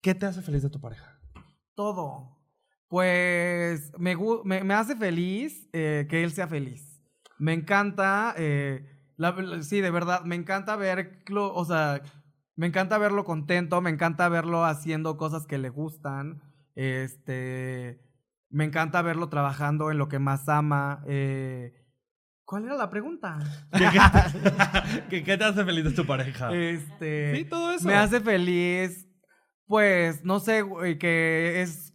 [0.00, 1.20] ¿Qué te hace feliz de tu pareja?
[1.76, 2.35] Todo.
[2.88, 7.02] Pues me, me, me hace feliz eh, que él sea feliz.
[7.38, 12.00] Me encanta, eh, la- la- sí, de verdad, me encanta verlo, o sea,
[12.54, 16.40] me encanta verlo contento, me encanta verlo haciendo cosas que le gustan,
[16.74, 18.00] este,
[18.50, 21.02] me encanta verlo trabajando en lo que más ama.
[21.06, 21.72] eh,
[22.44, 23.38] ¿Cuál era la pregunta?
[25.10, 26.54] ¿Qué, qué- te hace feliz de tu pareja?
[26.54, 27.86] Este, sí, todo eso.
[27.86, 29.08] me hace feliz,
[29.66, 31.92] pues, no sé, güey, que es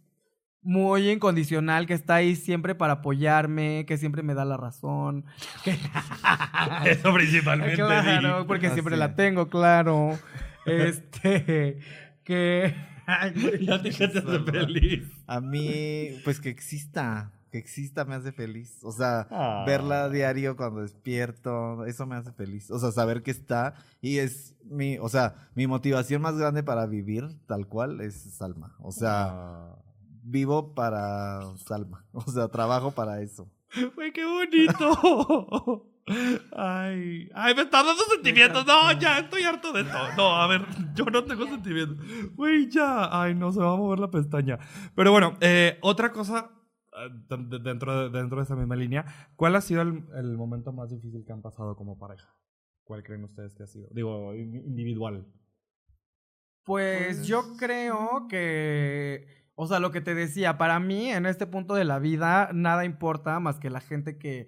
[0.62, 5.24] muy incondicional, que está ahí siempre para apoyarme, que siempre me da la razón.
[5.64, 5.76] Que...
[6.86, 7.76] Eso principalmente.
[7.76, 8.44] claro, sí.
[8.46, 10.18] porque siempre la tengo, claro.
[10.66, 11.78] Este,
[12.24, 12.74] que...
[13.60, 15.02] ¿Y a ti qué te hace feliz?
[15.26, 18.78] A mí, pues que exista, que exista me hace feliz.
[18.84, 19.64] O sea, Ah.
[19.66, 22.70] verla a diario cuando despierto, eso me hace feliz.
[22.70, 26.86] O sea, saber que está y es mi, o sea, mi motivación más grande para
[26.86, 28.76] vivir tal cual es Salma.
[28.78, 29.76] O sea, Ah.
[30.22, 32.06] Vivo para Salma.
[32.12, 33.50] O sea, trabajo para eso.
[33.94, 35.88] Güey, qué bonito.
[36.56, 38.66] Ay, ay, me está dando sentimientos.
[38.66, 39.96] No, ya estoy harto de esto.
[40.16, 40.62] No, a ver,
[40.94, 41.96] yo no tengo sentimientos.
[42.34, 43.08] Güey, ya.
[43.22, 44.58] Ay, no, se va a mover la pestaña.
[44.96, 46.50] Pero bueno, eh, otra cosa
[46.92, 49.04] eh, de- de- dentro de, dentro de esa misma línea.
[49.36, 52.34] ¿Cuál ha sido el, el momento más difícil que han pasado como pareja?
[52.84, 53.86] ¿Cuál creen ustedes que ha sido?
[53.92, 55.24] Digo, in- individual.
[56.64, 61.74] Pues yo creo que, o sea, lo que te decía, para mí en este punto
[61.74, 64.46] de la vida nada importa más que la gente que,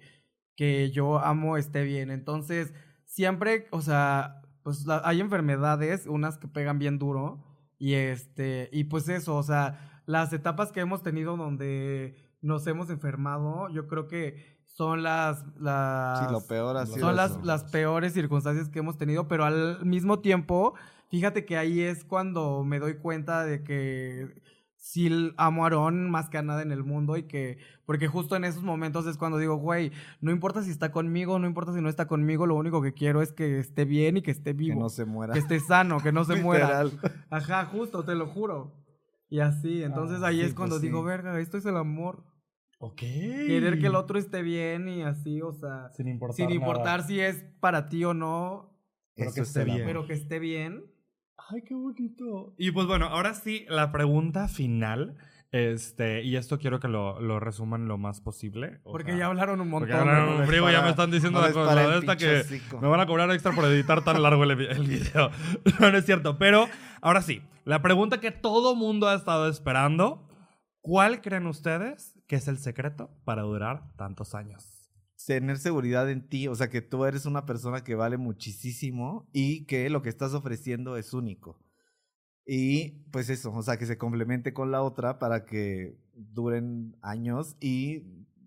[0.55, 2.09] que yo amo esté bien.
[2.11, 2.73] Entonces,
[3.05, 7.43] siempre, o sea, pues la- hay enfermedades, unas que pegan bien duro
[7.77, 12.89] y este, y pues eso, o sea, las etapas que hemos tenido donde nos hemos
[12.89, 17.63] enfermado, yo creo que son las, las Sí, lo peor ha sido son las, las
[17.65, 20.73] peores circunstancias que hemos tenido, pero al mismo tiempo,
[21.09, 24.41] fíjate que ahí es cuando me doy cuenta de que
[24.87, 27.57] sí amo a Aarón más que a nada en el mundo y que,
[27.87, 31.47] porque justo en esos momentos es cuando digo, güey, no importa si está conmigo, no
[31.47, 34.29] importa si no está conmigo, lo único que quiero es que esté bien y que
[34.29, 35.33] esté vivo, Que no se muera.
[35.33, 36.83] que esté sano, que no se muera.
[37.31, 38.75] Ajá, justo, te lo juro.
[39.27, 41.07] Y así, entonces Ah, ahí sí, es cuando pues digo, sí.
[41.07, 42.23] verga, esto es el amor.
[42.77, 42.97] Ok.
[42.99, 46.35] Querer que el otro esté bien y así, o sea, Sin importar.
[46.35, 47.07] sin importar nada.
[47.07, 48.71] si es para ti o no,
[49.15, 49.81] Pero Eso que es esté bien.
[49.83, 50.85] pero que esté bien.
[51.37, 52.53] Ay, qué bonito.
[52.57, 55.17] Y pues bueno, ahora sí, la pregunta final.
[55.51, 58.81] Este, y esto quiero que lo, lo resuman lo más posible.
[58.83, 59.89] o Porque sea, ya hablaron un montón.
[59.89, 62.43] Porque hablaron un frigo, ya me están diciendo no la cosa esta que
[62.81, 65.31] me van a cobrar extra por editar tan largo el, el video.
[65.79, 66.37] No, no es cierto.
[66.37, 66.67] Pero
[66.99, 70.27] ahora sí, la pregunta que todo mundo ha estado esperando.
[70.81, 74.74] ¿Cuál creen ustedes que es el secreto para durar tantos años?
[75.25, 79.65] Tener seguridad en ti, o sea, que tú eres una persona que vale muchísimo y
[79.65, 81.59] que lo que estás ofreciendo es único.
[82.45, 87.57] Y pues eso, o sea, que se complemente con la otra para que duren años
[87.59, 88.01] y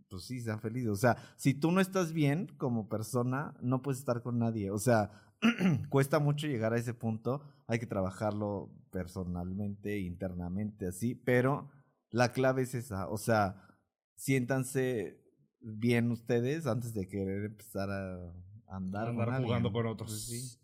[0.09, 0.91] pues sí, sean felices.
[0.91, 4.71] O sea, si tú no estás bien como persona, no puedes estar con nadie.
[4.71, 5.11] O sea,
[5.91, 11.71] cuesta mucho llegar a ese punto, hay que trabajarlo personalmente, internamente, así, pero
[12.11, 13.69] la clave es esa, o sea,
[14.17, 15.28] siéntanse
[15.61, 18.33] bien ustedes antes de querer empezar a
[18.69, 19.45] andar, Andar con alguien.
[19.45, 20.11] jugando con otros.
[20.11, 20.59] Pues sí.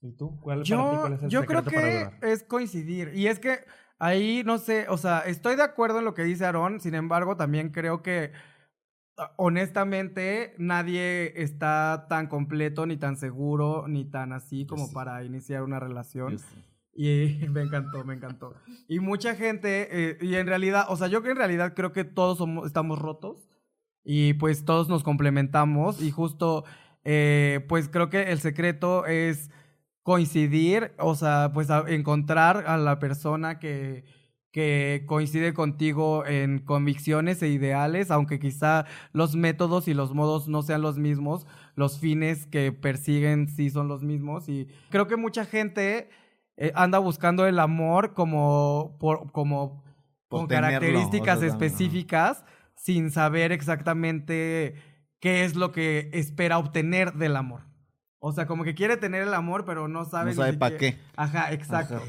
[0.00, 0.38] ¿Y tú?
[0.40, 3.12] ¿Cuál, para ti, Yo, cuál es el yo creo secreto para que es coincidir.
[3.14, 3.58] Y es que
[3.98, 7.36] ahí, no sé, o sea, estoy de acuerdo en lo que dice Aarón, sin embargo,
[7.36, 8.32] también creo que
[9.16, 14.94] ah, honestamente nadie está tan completo, ni tan seguro, ni tan así Yo como sí.
[14.94, 16.32] para iniciar una relación.
[16.32, 16.64] Yo sí.
[16.94, 18.54] Y me encantó, me encantó.
[18.88, 22.04] Y mucha gente, eh, y en realidad, o sea, yo que en realidad creo que
[22.04, 23.47] todos somos, estamos rotos
[24.10, 26.64] y pues todos nos complementamos y justo,
[27.04, 29.50] eh, pues creo que el secreto es
[30.02, 34.04] coincidir, o sea, pues a- encontrar a la persona que,
[34.50, 40.62] que coincide contigo en convicciones e ideales, aunque quizá los métodos y los modos no
[40.62, 45.44] sean los mismos, los fines que persiguen sí son los mismos y creo que mucha
[45.44, 46.08] gente
[46.56, 49.84] eh, anda buscando el amor como por, como
[50.28, 51.68] Por con tenerlo, características también, ajá.
[52.78, 54.74] Sin saber exactamente
[55.20, 57.62] qué es lo que espera obtener del amor.
[58.20, 60.98] O sea, como que quiere tener el amor, pero no sabe No sabe para qué.
[61.16, 61.96] Ajá, exacto.
[61.96, 62.04] Ajá.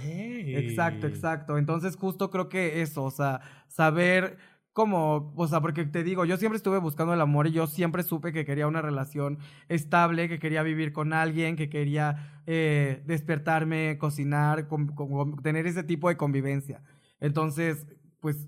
[0.56, 1.58] Exacto, exacto.
[1.58, 4.38] Entonces, justo creo que eso, o sea, saber
[4.74, 8.02] cómo, o sea, porque te digo, yo siempre estuve buscando el amor y yo siempre
[8.04, 13.98] supe que quería una relación estable, que quería vivir con alguien, que quería eh, despertarme,
[14.00, 16.82] cocinar, con- con- tener ese tipo de convivencia.
[17.20, 17.86] Entonces,
[18.20, 18.48] pues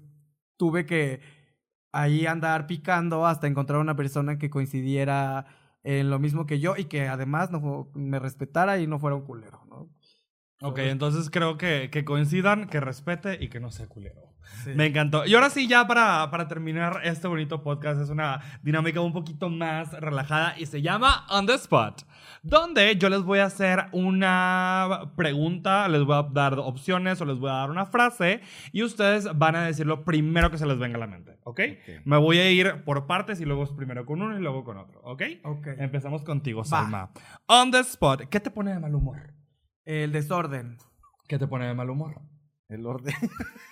[0.57, 1.21] tuve que
[1.91, 5.45] ahí andar picando hasta encontrar una persona que coincidiera
[5.83, 9.25] en lo mismo que yo y que además no me respetara y no fuera un
[9.25, 9.89] culero, ¿no?
[10.61, 14.30] Ok, entonces creo que, que coincidan, que respete y que no sea culero.
[14.63, 14.71] Sí.
[14.75, 15.25] Me encantó.
[15.25, 19.49] Y ahora sí, ya para, para terminar este bonito podcast, es una dinámica un poquito
[19.49, 22.05] más relajada y se llama On the Spot,
[22.43, 27.37] donde yo les voy a hacer una pregunta, les voy a dar opciones o les
[27.37, 30.77] voy a dar una frase y ustedes van a decir lo primero que se les
[30.77, 31.61] venga a la mente, ¿ok?
[32.05, 34.77] Me voy a ir por partes y luego es primero con uno y luego con
[34.77, 35.23] otro, ¿ok?
[35.43, 35.67] Ok.
[35.77, 37.11] Empezamos contigo, Salma.
[37.47, 39.33] On the Spot, ¿qué te pone de mal humor?
[39.85, 40.77] El desorden.
[41.27, 42.21] ¿Qué te pone de mal humor?
[42.71, 43.13] El orden.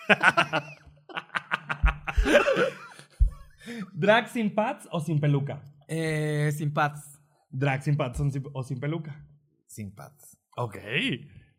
[3.94, 5.64] ¿Drag sin pads o sin peluca?
[5.88, 7.22] Eh, sin pads.
[7.50, 9.26] ¿Drag sin pads o sin, o sin peluca?
[9.68, 10.38] Sin pads.
[10.58, 10.76] Ok.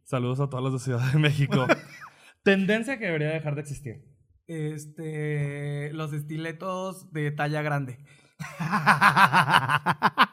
[0.05, 1.67] Saludos a todos los de Ciudad de México.
[2.43, 4.05] Tendencia que debería dejar de existir.
[4.47, 8.05] Este, los estiletos de talla grande.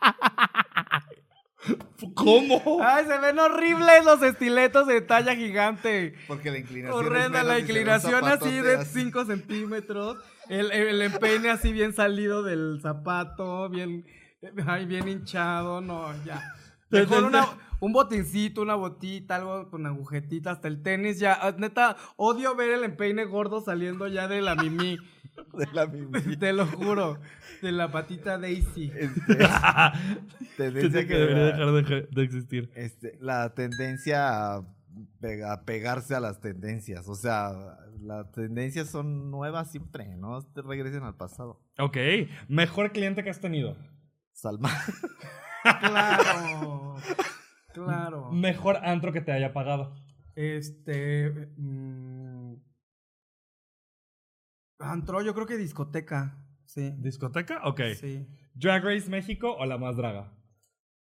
[2.17, 2.79] ¿Cómo?
[2.81, 6.15] Ay, se ven horribles los estiletos de talla gigante.
[6.27, 7.05] Porque la inclinación.
[7.05, 10.17] Horrenda la inclinación así de 5 centímetros.
[10.49, 14.05] El, el empeine así bien salido del zapato, bien,
[14.65, 16.55] ay, bien hinchado, no, ya.
[16.89, 17.47] Mejor una,
[17.79, 21.37] un botincito, una botita, algo con agujetita, hasta el tenis, ya.
[21.41, 24.97] ah, Neta, odio ver el empeine gordo saliendo ya de la mimi.
[25.53, 26.19] De la misma.
[26.39, 27.19] Te lo juro.
[27.61, 28.91] De la patita Daisy.
[30.57, 32.71] Este, tendencia que debería dejar de, de existir.
[32.73, 34.61] este, la tendencia a,
[35.21, 37.07] pega- a pegarse a las tendencias.
[37.07, 37.51] O sea,
[38.01, 40.41] las tendencias son nuevas siempre, ¿no?
[40.41, 41.61] Te regresen al pasado.
[41.77, 41.97] Ok.
[42.47, 43.77] Mejor cliente que has tenido.
[44.33, 44.71] Salma.
[45.79, 46.95] Claro.
[47.85, 48.31] Claro.
[48.31, 49.95] Mejor antro que te haya pagado.
[50.35, 51.51] Este.
[51.57, 52.55] mm,
[54.79, 56.37] Antro, yo creo que discoteca.
[56.65, 56.93] Sí.
[56.97, 57.61] ¿Discoteca?
[57.63, 57.81] Ok.
[57.99, 58.27] Sí.
[58.53, 60.33] ¿Drag Race México o la más draga?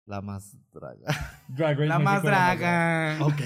[0.04, 1.06] La más draga.
[1.48, 3.18] Drag Race La México más o draga.
[3.22, 3.40] Ok.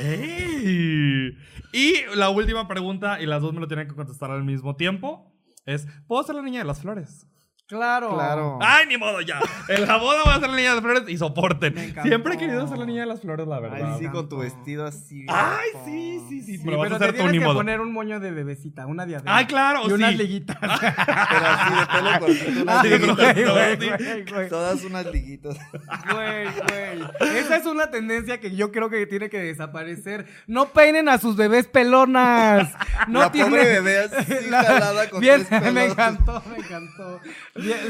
[1.73, 5.33] Y la última pregunta, y las dos me lo tienen que contestar al mismo tiempo,
[5.67, 7.27] es, ¿puedo ser la niña de las flores?
[7.69, 8.15] Claro.
[8.15, 8.59] Claro.
[8.63, 9.41] ¡Ay, ni modo ya!
[9.69, 11.75] En la boda voy a ser la niña de las flores y soporten.
[12.03, 13.95] Siempre he querido ser la niña de las flores, la verdad.
[13.95, 15.27] Ay, sí, con tu vestido así.
[15.29, 16.59] Ay, sí, sí, sí.
[16.59, 17.57] Sí, vas a pero hacer te tú, tienes ni que modo.
[17.57, 19.37] poner un moño de bebecita, una diadema.
[19.37, 20.57] Ay, claro, Y unas liguitas.
[20.61, 23.17] Pero así de pelo cortito, unas Ay, liguitas.
[23.17, 24.49] güey, todas- güey, güey.
[24.49, 25.57] Todas unas liguitas.
[26.13, 27.37] Güey, güey.
[27.39, 30.27] Esa es una tendencia que yo creo que tiene que desaparecer.
[30.47, 32.73] No peinen a sus bebés pelonas.
[33.09, 35.75] No La tiene- pobre bebé así jalada con Bien, tres pelos.
[35.75, 37.21] me encantó, me encantó.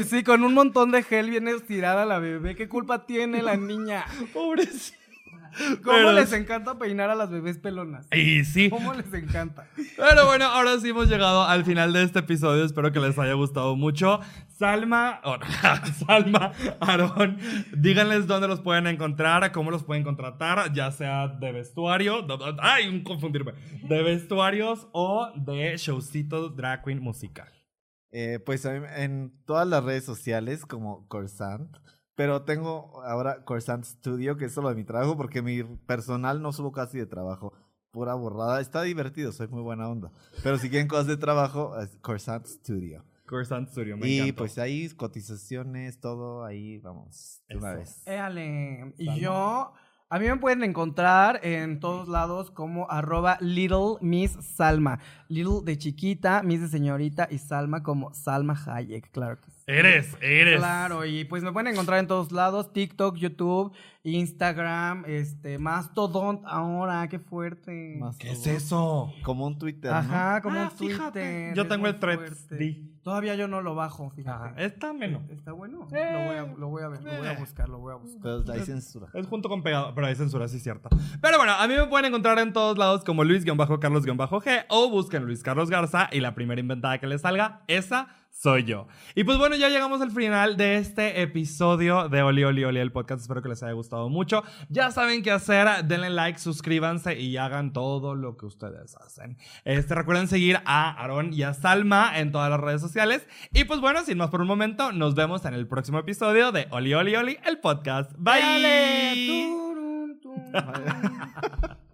[0.07, 2.55] Sí, con un montón de gel viene estirada la bebé.
[2.55, 4.05] ¿Qué culpa tiene la niña?
[4.33, 4.97] Pobrecito.
[5.83, 8.05] ¿Cómo Pero- les encanta peinar a las bebés pelonas?
[8.13, 8.69] Y sí.
[8.69, 9.65] ¿Cómo les encanta?
[9.95, 12.63] Pero bueno, ahora sí hemos llegado al final de este episodio.
[12.63, 14.19] Espero que les haya gustado mucho.
[14.49, 15.37] Salma, oh,
[16.07, 17.37] Salma, Aarón,
[17.75, 22.87] díganles dónde los pueden encontrar, cómo los pueden contratar, ya sea de vestuario, de- ay,
[22.87, 23.53] un confundirme,
[23.83, 27.47] de vestuarios o de showcitos drag queen musical.
[28.11, 31.75] Eh, pues a mí- en todas las redes sociales como Corsant.
[32.15, 36.51] Pero tengo ahora Corsant Studio, que es solo de mi trabajo, porque mi personal no
[36.51, 37.53] subo casi de trabajo.
[37.91, 38.59] Pura borrada.
[38.59, 40.11] Está divertido, soy muy buena onda.
[40.43, 43.03] Pero si quieren cosas de trabajo, es Corsant Studio.
[43.27, 44.37] Coruscant Studio, me y encantó.
[44.37, 47.79] pues ahí cotizaciones, todo ahí, vamos, de una Eso.
[47.79, 48.07] vez.
[48.07, 48.93] Éale.
[48.97, 49.73] Y yo,
[50.09, 54.99] a mí me pueden encontrar en todos lados como arroba Little Miss Salma.
[55.27, 59.56] Little de chiquita, Miss de señorita y Salma como Salma Hayek, claro que sí.
[59.69, 60.59] Eres, eres.
[60.59, 67.05] Claro, y pues me pueden encontrar en todos lados, TikTok, YouTube, Instagram, este, Mastodon ahora,
[67.09, 67.97] qué fuerte.
[67.99, 69.11] Más ¿Qué es eso?
[69.23, 69.97] Como un Twitter, ¿no?
[69.97, 71.19] Ajá, como Ah, un fíjate.
[71.19, 71.53] Twitter.
[71.53, 72.47] Yo tengo el Threads.
[73.03, 74.65] Todavía yo no lo bajo, Ajá, fíjate.
[74.65, 75.29] está menos.
[75.29, 75.85] Está bueno.
[75.91, 77.37] Eh, lo, voy a, lo voy a ver, lo voy a eh.
[77.37, 78.21] buscar, lo voy a buscar.
[78.45, 79.07] Pero hay censura.
[79.13, 80.87] Es junto con pegado, pero hay censura, sí es cierto.
[81.21, 85.43] Pero bueno, a mí me pueden encontrar en todos lados como Luis-Carlos-G o busquen Luis
[85.43, 88.07] Carlos Garza y la primera inventada que les salga, esa
[88.37, 88.87] soy yo.
[89.15, 92.91] Y pues bueno, ya llegamos al final de este episodio de Oli Oli Oli, el
[92.91, 93.21] podcast.
[93.21, 94.43] Espero que les haya gustado mucho.
[94.69, 99.37] Ya saben qué hacer, denle like, suscríbanse y hagan todo lo que ustedes hacen.
[99.65, 103.27] Este, recuerden seguir a Aaron y a Salma en todas las redes sociales.
[103.53, 106.67] Y pues bueno, sin más por un momento, nos vemos en el próximo episodio de
[106.69, 108.11] Oli Oli Oli, el podcast.
[108.17, 108.41] Bye.
[108.41, 111.77] Dale, turun, turun.